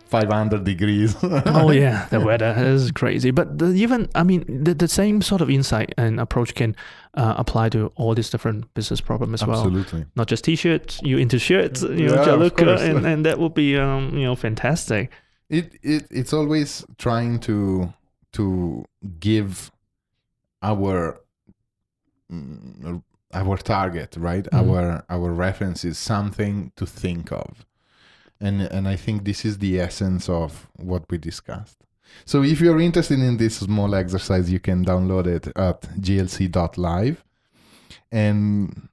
500 0.07 0.65
degrees. 0.65 1.17
oh 1.23 1.71
yeah, 1.71 2.07
the 2.11 2.21
weather 2.21 2.55
is 2.57 2.93
crazy. 2.93 3.31
But 3.33 3.59
the, 3.59 3.67
even 3.75 4.09
I 4.15 4.23
mean, 4.23 4.45
the, 4.65 4.75
the 4.75 4.89
same 4.89 5.21
sort 5.23 5.41
of 5.41 5.51
insight 5.51 5.93
and 5.99 6.21
approach 6.21 6.55
can 6.55 6.77
uh, 7.15 7.35
apply 7.37 7.71
to 7.71 7.93
all 7.97 8.15
these 8.15 8.31
different 8.31 8.73
business 8.75 9.01
problems 9.01 9.43
as 9.43 9.49
well. 9.49 9.59
Absolutely. 9.59 10.07
Not 10.15 10.29
just 10.29 10.45
t-shirts, 10.45 11.01
you 11.03 11.19
into 11.19 11.39
shirts, 11.39 11.83
you 11.83 11.89
know, 12.07 12.15
Yeah, 12.15 12.21
of 12.21 12.25
Gianluca, 12.27 12.77
and, 12.77 13.05
and 13.07 13.27
that 13.27 13.39
would 13.39 13.55
be 13.55 13.77
um, 13.77 14.17
you 14.17 14.25
know 14.25 14.37
fantastic. 14.37 15.11
It, 15.49 15.75
it 15.83 16.07
it's 16.11 16.33
always 16.33 16.85
trying 16.99 17.41
to 17.41 17.93
to 18.33 18.85
give 19.21 19.71
our 20.63 21.21
mm, 22.33 23.03
our 23.35 23.57
target 23.57 24.17
right 24.19 24.47
Mhm. 24.51 24.59
our 24.59 25.05
our 25.09 25.33
references 25.33 25.99
something 25.99 26.73
to 26.77 26.87
think 26.87 27.31
of 27.33 27.66
and 28.41 28.63
and 28.63 28.87
i 28.89 28.97
think 28.97 29.25
this 29.25 29.45
is 29.45 29.59
the 29.59 29.81
essence 29.81 30.29
of 30.29 30.69
what 30.77 31.03
we 31.11 31.19
discussed 31.19 31.79
so 32.25 32.43
if 32.43 32.61
you're 32.61 32.81
interested 32.81 33.19
in 33.19 33.37
this 33.37 33.57
small 33.59 33.95
exercise 33.95 34.51
you 34.51 34.61
can 34.61 34.85
download 34.85 35.27
it 35.27 35.47
at 35.57 35.83
glc.live 36.01 37.25
and 38.13 38.89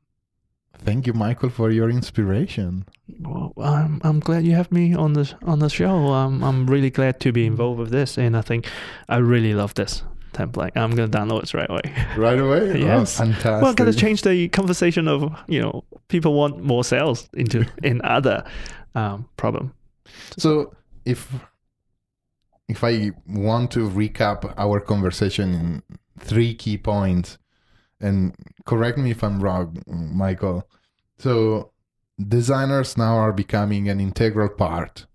thank 0.77 1.08
you 1.08 1.13
michael 1.13 1.49
for 1.49 1.69
your 1.71 1.89
inspiration 1.89 2.86
Well, 3.19 3.53
I'm 3.58 3.99
I'm 4.03 4.19
glad 4.19 4.43
you 4.45 4.56
have 4.56 4.71
me 4.71 4.95
on 4.95 5.13
the 5.13 5.25
on 5.45 5.60
the 5.60 5.69
show. 5.69 5.95
Um, 6.13 6.43
I'm 6.43 6.65
really 6.67 6.89
glad 6.89 7.19
to 7.19 7.32
be 7.32 7.45
involved 7.45 7.79
with 7.79 7.91
this, 7.91 8.17
and 8.17 8.36
I 8.36 8.41
think 8.41 8.65
I 9.10 9.17
really 9.17 9.53
love 9.53 9.73
this 9.73 10.03
template. 10.34 10.71
I'm 10.75 10.91
gonna 10.95 11.10
download 11.10 11.43
it 11.43 11.53
right 11.53 11.69
away. 11.69 11.88
right 12.17 12.39
away 12.39 12.79
Yes. 12.89 13.19
oh, 13.19 13.23
fantastic 13.25 13.62
Well, 13.63 13.73
gonna 13.73 13.93
change 13.93 14.21
the 14.21 14.47
conversation 14.49 15.08
of 15.08 15.21
you 15.47 15.62
know 15.62 15.84
people 16.08 16.34
want 16.34 16.63
more 16.63 16.84
sales 16.84 17.29
into 17.34 17.65
in 17.84 18.01
other 18.03 18.43
um, 18.95 19.27
problem. 19.38 19.73
So 20.38 20.73
if 21.06 21.32
if 22.69 22.84
I 22.84 23.12
want 23.27 23.71
to 23.71 23.89
recap 23.89 24.53
our 24.58 24.79
conversation 24.79 25.53
in 25.53 25.84
three 26.19 26.53
key 26.56 26.77
points, 26.77 27.38
and 27.99 28.34
correct 28.65 28.97
me 28.97 29.12
if 29.12 29.23
I'm 29.23 29.41
wrong, 29.41 29.82
Michael. 29.88 30.67
So 31.19 31.71
designers 32.17 32.97
now 32.97 33.15
are 33.15 33.34
becoming 33.34 33.89
an 33.89 33.99
integral 33.99 34.49
part 34.49 35.06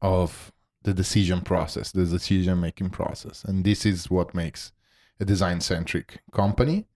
of 0.00 0.52
the 0.82 0.94
decision 0.94 1.40
process, 1.40 1.92
the 1.92 2.04
decision 2.04 2.60
making 2.60 2.90
process, 2.90 3.44
and 3.44 3.64
this 3.64 3.86
is 3.86 4.10
what 4.10 4.34
makes 4.34 4.72
a 5.20 5.24
design 5.24 5.60
centric 5.60 6.20
company 6.32 6.86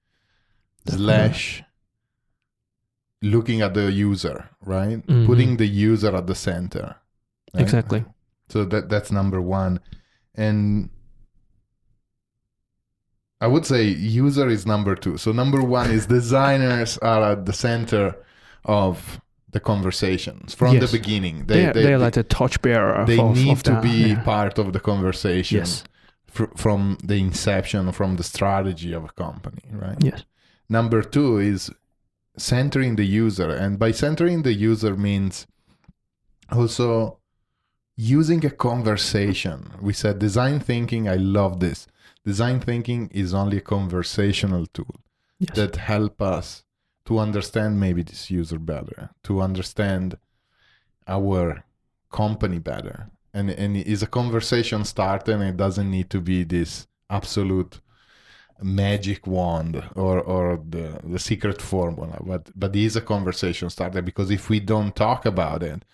slash 0.87 1.63
looking 3.23 3.61
at 3.63 3.75
the 3.75 3.91
user, 3.91 4.49
right? 4.65 5.05
Mhm. 5.07 5.27
Putting 5.27 5.57
the 5.57 5.67
user 5.67 6.15
at 6.15 6.27
the 6.27 6.35
center. 6.35 6.97
right? 7.55 7.63
Exactly. 7.63 8.05
So 8.49 8.65
that 8.67 8.89
that's 8.89 9.11
number 9.11 9.41
one, 9.41 9.81
and 10.35 10.91
I 13.41 13.47
would 13.47 13.65
say 13.67 13.85
user 13.85 14.49
is 14.49 14.67
number 14.67 14.95
two. 14.97 15.17
So 15.17 15.33
number 15.33 15.63
one 15.63 15.91
is 15.91 16.07
designers 16.07 16.99
are 17.03 17.33
at 17.33 17.47
the 17.47 17.53
center 17.53 18.17
of 18.65 19.21
the 19.51 19.61
conversations 19.61 20.55
from 20.55 20.75
Yes. 20.75 20.91
the 20.91 20.99
beginning. 20.99 21.47
They, 21.47 21.67
are 21.67 21.73
they're 21.73 21.99
like 21.99 22.15
the 22.15 22.25
torchbearer. 22.25 23.07
they 23.07 23.19
of, 23.19 23.35
need 23.35 23.53
of 23.53 23.63
to 23.65 23.73
the- 23.73 23.81
be 23.81 24.09
yeah. 24.11 24.23
part 24.23 24.59
of 24.59 24.73
the 24.73 24.81
conversation 24.81 25.59
Yes. 25.59 25.85
fr- 26.27 26.53
from 26.57 26.99
the 27.03 27.15
inception, 27.19 27.93
from 27.93 28.17
the 28.17 28.25
strategy 28.25 28.93
of 28.93 29.05
a 29.05 29.09
company, 29.25 29.63
right? 29.73 29.97
Yes. 30.03 30.25
Number 30.69 31.01
two 31.03 31.39
is 31.39 31.71
centering 32.39 32.97
the 32.97 33.05
user. 33.05 33.51
And 33.51 33.79
by 33.79 33.91
centering 33.93 34.43
the 34.43 34.53
user 34.53 34.97
means 34.97 35.47
also 36.51 37.19
using 37.97 38.45
a 38.47 38.51
conversation. 38.51 39.73
We 39.81 39.93
said 39.93 40.19
design 40.19 40.61
thinking, 40.61 41.09
I 41.09 41.17
love 41.17 41.61
this. 41.61 41.87
Design 42.25 42.61
thinking 42.61 43.09
is 43.13 43.35
only 43.35 43.59
a 43.59 43.63
conversational 43.63 44.67
tool 44.67 44.97
Yes. 45.39 45.55
that 45.57 45.77
help 45.77 46.21
us 46.21 46.65
to 47.05 47.19
understand 47.19 47.79
maybe 47.79 48.03
this 48.03 48.31
user 48.31 48.59
better, 48.59 49.11
to 49.25 49.41
understand 49.41 50.19
our 51.07 51.65
company 52.11 52.59
better. 52.59 53.11
And 53.33 53.51
and 53.51 53.77
is 53.77 54.03
a 54.03 54.07
conversation 54.07 54.85
starter 54.85 55.33
and 55.33 55.43
it 55.43 55.57
doesn't 55.57 55.91
need 55.91 56.11
to 56.11 56.21
be 56.21 56.45
this 56.45 56.87
absolute 57.09 57.81
magic 58.63 59.27
wand 59.27 59.83
or 59.95 60.21
or 60.21 60.61
the, 60.69 60.99
the 61.05 61.19
secret 61.19 61.63
formula 61.63 62.19
but 62.27 62.51
but 62.57 62.75
it 62.75 62.83
is 62.83 62.97
a 62.97 63.01
conversation 63.01 63.71
starter 63.71 64.03
because 64.03 64.31
if 64.31 64.49
we 64.51 64.59
don't 64.61 64.97
talk 64.97 65.25
about 65.27 65.63
it 65.63 65.85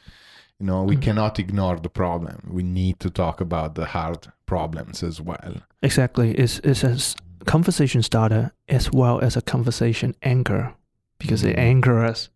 you 0.59 0.66
know 0.66 0.83
we 0.83 0.96
Mhm. 0.96 1.03
cannot 1.03 1.38
ignore 1.38 1.77
the 1.79 1.90
problem 1.90 2.37
we 2.50 2.62
need 2.62 2.98
to 3.00 3.11
talk 3.11 3.40
about 3.40 3.74
the 3.74 3.85
hard 3.87 4.29
problems 4.46 5.03
as 5.03 5.20
well 5.20 5.55
Exactly. 5.83 6.31
It's, 6.33 6.61
it's 6.64 6.83
a 6.85 6.96
conversation 7.44 8.03
starter 8.03 8.53
as 8.68 8.90
well 8.90 9.20
as 9.20 9.37
a 9.37 9.42
conversation 9.42 10.14
anchor 10.22 10.72
because 11.18 11.44
it 11.44 11.57
Mhm. 11.57 11.62
anchors 11.72 12.11
us 12.11 12.31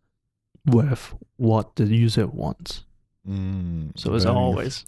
with 0.67 1.15
what 1.39 1.77
the 1.77 1.87
user 1.87 2.27
wants. 2.27 2.85
Mm, 3.27 3.93
So 3.97 4.15
it's 4.15 4.27
always 4.27 4.85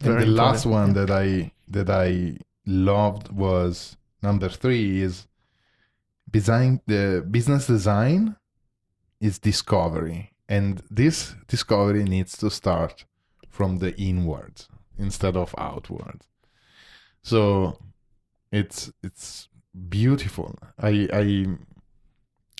and 0.00 0.18
the 0.18 0.24
last 0.26 0.64
important, 0.64 0.72
one 0.80 0.92
that 0.94 1.10
i 1.10 1.52
that 1.70 1.90
i 1.90 2.38
loved 2.66 3.30
was 3.32 3.97
number 4.22 4.48
three 4.48 5.02
is 5.02 5.26
design 6.30 6.80
the 6.86 7.24
business 7.30 7.66
design 7.66 8.36
is 9.20 9.38
discovery. 9.38 10.32
And 10.48 10.82
this 10.90 11.34
discovery 11.46 12.04
needs 12.04 12.36
to 12.38 12.50
start 12.50 13.04
from 13.48 13.78
the 13.78 13.94
inwards 14.00 14.68
instead 14.98 15.36
of 15.36 15.54
outwards. 15.58 16.26
So 17.22 17.78
it's 18.50 18.90
it's 19.02 19.48
beautiful. 19.88 20.58
I 20.78 21.08
i 21.12 21.46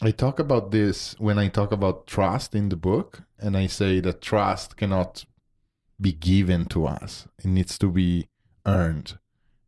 i 0.03 0.11
talk 0.11 0.39
about 0.39 0.71
this 0.71 1.17
when 1.19 1.39
i 1.39 1.49
talk 1.49 1.73
about 1.73 2.07
trust 2.07 2.55
in 2.55 2.69
the 2.69 2.77
book 2.77 3.23
and 3.41 3.57
i 3.57 3.67
say 3.67 3.99
that 3.99 4.21
trust 4.21 4.77
cannot 4.77 5.25
be 6.01 6.13
given 6.13 6.67
to 6.67 6.87
us. 6.87 7.27
It 7.39 7.47
needs 7.47 7.79
to 7.79 7.89
be 7.89 8.29
earned 8.67 9.19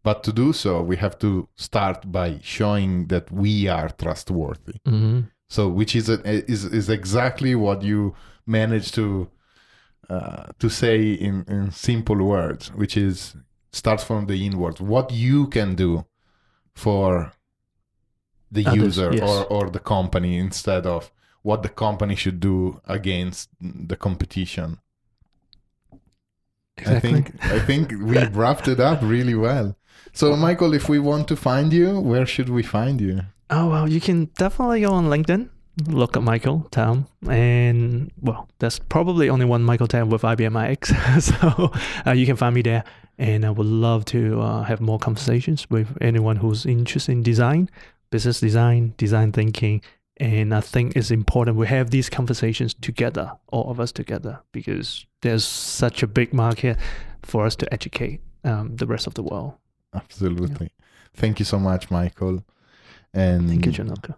but 0.02 0.22
to 0.24 0.32
do 0.32 0.52
so 0.52 0.82
we 0.82 0.96
have 0.96 1.16
to 1.18 1.48
start 1.56 2.10
by 2.10 2.38
showing 2.42 3.06
that 3.08 3.30
we 3.30 3.68
are 3.68 3.88
trustworthy 4.02 4.76
Mhm. 4.86 5.30
so 5.48 5.68
which 5.68 5.94
is 5.96 6.08
a, 6.08 6.18
is 6.50 6.64
is 6.64 6.88
exactly 6.88 7.54
what 7.54 7.82
you 7.82 8.14
managed 8.46 8.94
to 8.94 9.28
uh, 10.08 10.46
to 10.58 10.68
say 10.68 11.12
in, 11.12 11.44
in 11.48 11.70
simple 11.70 12.16
words 12.34 12.72
which 12.74 12.96
is 12.96 13.36
starts 13.72 14.04
from 14.04 14.26
the 14.26 14.44
inward 14.46 14.80
what 14.80 15.12
you 15.12 15.46
can 15.46 15.74
do 15.76 16.04
for 16.74 17.32
the 18.50 18.66
Others, 18.66 18.82
user 18.84 19.10
yes. 19.14 19.22
or, 19.30 19.44
or 19.46 19.70
the 19.70 19.78
company 19.78 20.36
instead 20.38 20.84
of 20.86 21.12
what 21.42 21.62
the 21.62 21.68
company 21.68 22.16
should 22.16 22.40
do 22.40 22.80
against 22.86 23.48
the 23.60 23.96
competition 23.96 24.78
Exactly. 26.76 26.96
I 26.96 27.00
think 27.00 27.44
I 27.44 27.58
think 27.58 27.90
we 27.90 28.24
wrapped 28.26 28.66
it 28.66 28.80
up 28.80 29.00
really 29.02 29.34
well. 29.34 29.76
So 30.12 30.36
Michael, 30.36 30.74
if 30.74 30.88
we 30.88 30.98
want 30.98 31.28
to 31.28 31.36
find 31.36 31.72
you, 31.72 32.00
where 32.00 32.26
should 32.26 32.48
we 32.48 32.62
find 32.62 33.00
you? 33.00 33.20
Oh 33.50 33.68
well, 33.68 33.88
you 33.88 34.00
can 34.00 34.26
definitely 34.36 34.82
go 34.82 34.92
on 34.92 35.06
LinkedIn, 35.06 35.48
look 35.86 36.16
at 36.16 36.22
Michael 36.22 36.68
Tam, 36.70 37.06
and 37.28 38.10
well, 38.20 38.48
there's 38.58 38.78
probably 38.78 39.28
only 39.28 39.44
one 39.44 39.62
Michael 39.62 39.88
Tam 39.88 40.10
with 40.10 40.22
IBM 40.22 40.70
iX, 40.70 40.92
so 41.24 41.72
uh, 42.06 42.12
you 42.12 42.26
can 42.26 42.36
find 42.36 42.54
me 42.54 42.62
there. 42.62 42.84
And 43.18 43.44
I 43.44 43.50
would 43.50 43.66
love 43.66 44.06
to 44.06 44.40
uh, 44.40 44.62
have 44.62 44.80
more 44.80 44.98
conversations 44.98 45.68
with 45.68 45.96
anyone 46.00 46.36
who's 46.36 46.64
interested 46.64 47.12
in 47.12 47.22
design, 47.22 47.68
business 48.10 48.40
design, 48.40 48.94
design 48.96 49.32
thinking, 49.32 49.82
and 50.20 50.54
I 50.54 50.60
think 50.60 50.96
it's 50.96 51.10
important 51.10 51.56
we 51.56 51.66
have 51.66 51.90
these 51.90 52.10
conversations 52.10 52.74
together, 52.74 53.32
all 53.48 53.70
of 53.70 53.80
us 53.80 53.90
together, 53.90 54.40
because 54.52 55.06
there's 55.22 55.44
such 55.44 56.02
a 56.02 56.06
big 56.06 56.32
market 56.32 56.78
for 57.22 57.46
us 57.46 57.56
to 57.56 57.72
educate 57.72 58.20
um, 58.44 58.76
the 58.76 58.86
rest 58.86 59.06
of 59.06 59.14
the 59.14 59.22
world. 59.22 59.54
Absolutely. 59.94 60.70
Thank 61.14 61.38
you 61.38 61.44
so 61.44 61.58
much, 61.58 61.90
Michael. 61.90 62.44
And 63.12 63.48
Thank 63.48 63.66
you, 63.66 63.72
Gianluca. 63.72 64.16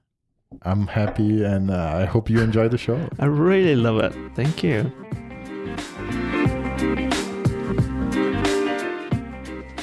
I'm 0.63 0.87
happy 0.87 1.43
and 1.43 1.71
uh, 1.71 1.95
I 1.97 2.05
hope 2.05 2.29
you 2.29 2.41
enjoy 2.41 2.69
the 2.69 2.77
show. 2.77 3.09
I 3.19 3.25
really 3.25 3.75
love 3.75 3.99
it. 4.01 4.15
Thank 4.35 4.63
you. 4.63 4.93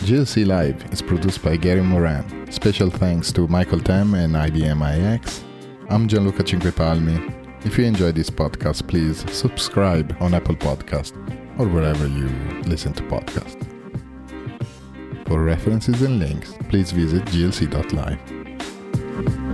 GLC 0.06 0.46
Live 0.46 0.92
is 0.92 1.02
produced 1.02 1.44
by 1.44 1.56
Gary 1.58 1.82
Moran. 1.82 2.52
Special 2.52 2.90
thanks 2.90 3.32
to 3.34 3.48
Michael 3.48 3.80
Tam 3.80 4.14
and 4.14 4.36
IBM 4.36 4.82
iX. 4.82 5.44
I'm 5.90 6.08
Gianluca 6.08 6.44
Cinquepalmi. 6.44 7.66
If 7.66 7.78
you 7.78 7.86
enjoyed 7.86 8.16
this 8.16 8.30
podcast, 8.30 8.88
please 8.88 9.26
subscribe 9.32 10.16
on 10.20 10.34
Apple 10.34 10.56
Podcast 10.56 11.14
or 11.60 11.68
wherever 11.68 12.08
you 12.08 12.28
listen 12.64 12.94
to 12.94 13.04
podcasts. 13.04 13.69
For 15.30 15.44
references 15.44 16.02
and 16.02 16.18
links, 16.18 16.56
please 16.70 16.92
visit 16.92 17.24
glc.live. 17.26 19.49